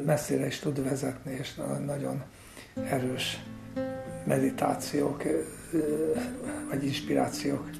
[0.04, 1.54] messzire is tud vezetni, és
[1.86, 2.22] nagyon
[2.90, 3.42] erős
[4.24, 5.22] meditációk
[6.70, 7.70] vagy inspirációk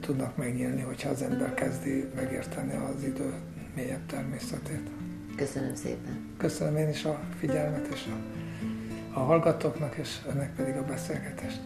[0.00, 3.32] tudnak megnyílni, hogyha az ember kezdi megérteni az idő
[3.74, 4.90] mélyebb természetét.
[5.36, 6.34] Köszönöm szépen.
[6.36, 11.60] Köszönöm én is a figyelmet és a, a hallgatóknak, és önnek pedig a beszélgetést.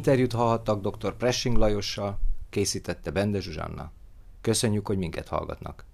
[0.00, 1.16] Interjút hallhattak dr.
[1.16, 2.18] Pressing Lajossal,
[2.50, 3.92] készítette Bende Zsuzsanna.
[4.40, 5.84] Köszönjük, hogy minket hallgatnak.